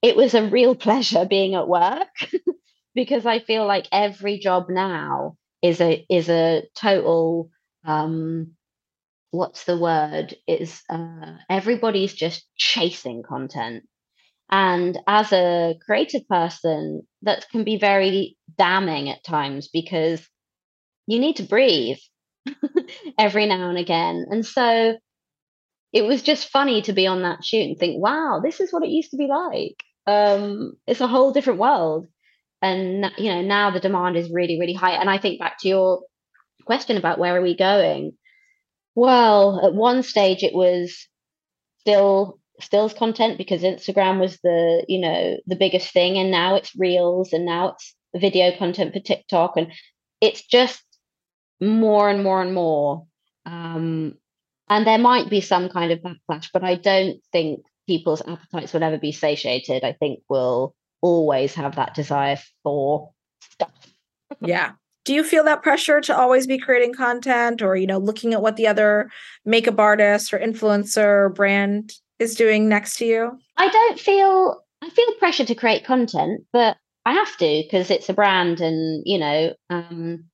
it 0.03 0.15
was 0.15 0.35
a 0.35 0.47
real 0.47 0.75
pleasure 0.87 1.25
being 1.25 1.55
at 1.55 1.67
work 1.67 2.09
because 2.95 3.27
I 3.27 3.39
feel 3.41 3.67
like 3.67 3.87
every 3.91 4.39
job 4.39 4.67
now 4.69 5.37
is 5.63 5.81
a 5.81 6.05
is 6.09 6.29
a 6.29 6.65
total 6.75 7.51
um 7.85 8.53
what's 9.31 9.65
the 9.65 9.79
word 9.79 10.35
is 10.47 10.83
uh 10.91 11.37
everybody's 11.49 12.15
just 12.15 12.47
chasing 12.57 13.23
content 13.23 13.85
and 14.51 14.99
as 15.07 15.33
a 15.33 15.79
creative 15.87 16.27
person 16.29 17.03
that 17.23 17.49
can 17.51 17.63
be 17.65 17.79
very 17.79 18.37
damning 18.59 19.09
at 19.09 19.23
times 19.23 19.69
because 19.69 20.27
you 21.07 21.19
need 21.19 21.37
to 21.37 21.43
breathe 21.45 21.99
every 23.19 23.47
now 23.47 23.69
and 23.69 23.79
again 23.79 24.27
and 24.31 24.45
so 24.45 24.97
it 25.93 26.03
was 26.03 26.23
just 26.23 26.49
funny 26.49 26.83
to 26.83 26.93
be 26.93 27.07
on 27.07 27.23
that 27.23 27.45
shoot 27.45 27.63
and 27.63 27.79
think, 27.79 28.01
wow, 28.01 28.41
this 28.43 28.61
is 28.61 28.73
what 28.73 28.85
it 28.85 28.91
used 28.91 29.11
to 29.11 29.17
be 29.17 29.27
like. 29.27 29.83
Um, 30.07 30.75
it's 30.87 31.01
a 31.01 31.09
whole 31.09 31.33
different 31.33 31.59
world. 31.59 32.07
And 32.63 33.11
you 33.17 33.31
know, 33.31 33.43
now 33.43 33.71
the 33.71 33.81
demand 33.81 34.17
is 34.17 34.31
really, 34.31 34.59
really 34.59 34.75
high. 34.75 34.93
And 34.93 35.09
I 35.09 35.19
think 35.19 35.41
back 35.41 35.59
to 35.61 35.69
your 35.69 36.03
question 36.67 36.97
about 36.97 37.19
where 37.19 37.37
are 37.37 37.43
we 37.43 37.57
going? 37.57 38.13
Well, 38.95 39.65
at 39.65 39.75
one 39.75 40.03
stage 40.03 40.43
it 40.43 40.55
was 40.55 41.09
still 41.81 42.39
stills 42.61 42.93
content 42.93 43.39
because 43.39 43.63
Instagram 43.63 44.21
was 44.21 44.39
the, 44.43 44.85
you 44.89 45.01
know, 45.01 45.39
the 45.47 45.57
biggest 45.57 45.93
thing. 45.93 46.19
And 46.19 46.31
now 46.31 46.57
it's 46.57 46.77
reels 46.77 47.33
and 47.33 47.45
now 47.45 47.71
it's 47.71 47.95
video 48.15 48.57
content 48.57 48.93
for 48.93 49.01
TikTok. 49.01 49.57
And 49.57 49.73
it's 50.21 50.45
just 50.47 50.83
more 51.61 52.11
and 52.11 52.23
more 52.23 52.43
and 52.43 52.55
more. 52.55 53.07
Um, 53.47 54.15
and 54.69 54.87
there 54.87 54.99
might 54.99 55.31
be 55.31 55.41
some 55.41 55.69
kind 55.69 55.91
of 55.93 56.01
backlash, 56.01 56.49
but 56.53 56.63
I 56.63 56.77
don't 56.77 57.21
think 57.33 57.65
people's 57.87 58.21
appetites 58.21 58.73
will 58.73 58.85
ever 58.85 58.99
be 58.99 59.13
satiated. 59.13 59.83
I 59.83 59.93
think 59.93 60.21
we'll 60.29 60.75
always 61.01 61.55
have 61.55 61.77
that 61.77 61.95
desire 61.95 62.39
for 62.63 63.11
stuff. 63.41 63.73
yeah. 64.41 64.73
Do 65.05 65.15
you 65.15 65.25
feel 65.25 65.45
that 65.45 65.63
pressure 65.63 66.01
to 66.03 66.17
always 66.17 66.47
be 66.47 66.59
creating 66.59 66.95
content 66.95 67.63
or, 67.63 67.75
you 67.75 67.87
know, 67.87 67.99
looking 67.99 68.35
at 68.35 68.43
what 68.43 68.57
the 68.57 68.67
other 68.67 69.11
makeup 69.45 69.79
artist 69.79 70.33
or 70.35 70.39
influencer 70.39 71.27
or 71.27 71.29
brand 71.31 71.93
is 72.19 72.35
doing 72.35 72.69
next 72.69 72.97
to 72.99 73.07
you? 73.07 73.39
I 73.57 73.69
don't 73.69 73.99
feel 73.99 74.63
I 74.83 74.91
feel 74.91 75.13
pressure 75.19 75.45
to 75.45 75.55
create 75.55 75.85
content, 75.85 76.43
but 76.53 76.77
I 77.05 77.15
have 77.15 77.37
to 77.39 77.63
because 77.65 77.91
it's 77.91 78.09
a 78.09 78.15
brand 78.15 78.61
and, 78.61 79.03
you 79.07 79.19
know, 79.19 79.55
um, 79.69 80.25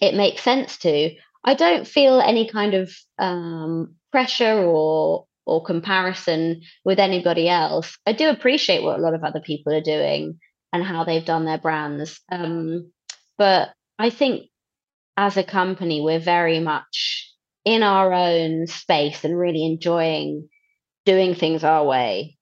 it 0.00 0.14
makes 0.14 0.42
sense 0.42 0.78
to. 0.78 1.10
I 1.44 1.54
don't 1.54 1.86
feel 1.86 2.20
any 2.20 2.48
kind 2.48 2.74
of 2.74 2.92
um, 3.18 3.96
pressure 4.12 4.62
or 4.62 5.26
or 5.46 5.64
comparison 5.64 6.62
with 6.84 6.98
anybody 6.98 7.48
else. 7.48 7.96
I 8.06 8.12
do 8.12 8.28
appreciate 8.28 8.82
what 8.82 8.98
a 8.98 9.02
lot 9.02 9.14
of 9.14 9.24
other 9.24 9.40
people 9.40 9.72
are 9.74 9.80
doing 9.80 10.38
and 10.72 10.84
how 10.84 11.04
they've 11.04 11.24
done 11.24 11.44
their 11.44 11.58
brands. 11.58 12.20
Um, 12.30 12.92
but 13.38 13.70
I 13.98 14.10
think 14.10 14.48
as 15.16 15.36
a 15.36 15.44
company, 15.44 16.00
we're 16.00 16.18
very 16.18 16.60
much 16.60 17.30
in 17.64 17.82
our 17.82 18.12
own 18.12 18.66
space 18.66 19.24
and 19.24 19.38
really 19.38 19.64
enjoying 19.64 20.48
doing 21.04 21.34
things 21.34 21.64
our 21.64 21.84
way. 21.84 22.36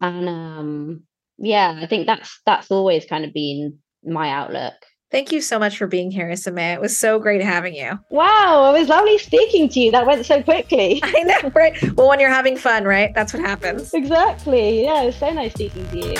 And 0.00 0.28
um, 0.28 1.02
yeah, 1.38 1.78
I 1.80 1.86
think 1.86 2.06
that's 2.06 2.40
that's 2.44 2.70
always 2.70 3.06
kind 3.06 3.24
of 3.24 3.32
been 3.32 3.78
my 4.04 4.30
outlook. 4.30 4.74
Thank 5.10 5.30
you 5.30 5.40
so 5.40 5.58
much 5.58 5.78
for 5.78 5.86
being 5.86 6.10
here, 6.10 6.26
Isame. 6.26 6.74
It 6.74 6.80
was 6.80 6.98
so 6.98 7.20
great 7.20 7.40
having 7.40 7.76
you. 7.76 7.98
Wow, 8.10 8.74
it 8.74 8.80
was 8.80 8.88
lovely 8.88 9.18
speaking 9.18 9.68
to 9.68 9.80
you. 9.80 9.92
That 9.92 10.04
went 10.04 10.26
so 10.26 10.42
quickly. 10.42 11.00
I 11.04 11.22
know, 11.22 11.50
right? 11.54 11.80
Well, 11.96 12.08
when 12.08 12.18
you're 12.18 12.28
having 12.28 12.56
fun, 12.56 12.84
right? 12.84 13.14
That's 13.14 13.32
what 13.32 13.40
happens. 13.42 13.94
Exactly. 13.94 14.82
Yeah, 14.82 15.02
it 15.02 15.06
was 15.06 15.16
so 15.16 15.30
nice 15.30 15.52
speaking 15.52 15.88
to 15.90 16.08
you. 16.08 16.16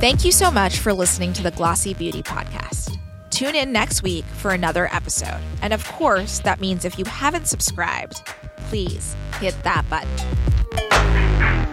Thank 0.00 0.24
you 0.24 0.32
so 0.32 0.50
much 0.50 0.78
for 0.78 0.92
listening 0.92 1.32
to 1.34 1.42
the 1.42 1.52
Glossy 1.52 1.94
Beauty 1.94 2.22
Podcast. 2.22 2.98
Tune 3.30 3.54
in 3.54 3.72
next 3.72 4.02
week 4.02 4.24
for 4.24 4.50
another 4.50 4.92
episode. 4.92 5.40
And 5.62 5.72
of 5.72 5.86
course, 5.92 6.40
that 6.40 6.60
means 6.60 6.84
if 6.84 6.98
you 6.98 7.04
haven't 7.04 7.46
subscribed, 7.46 8.26
please 8.68 9.14
hit 9.38 9.54
that 9.62 9.88
button. 9.88 11.63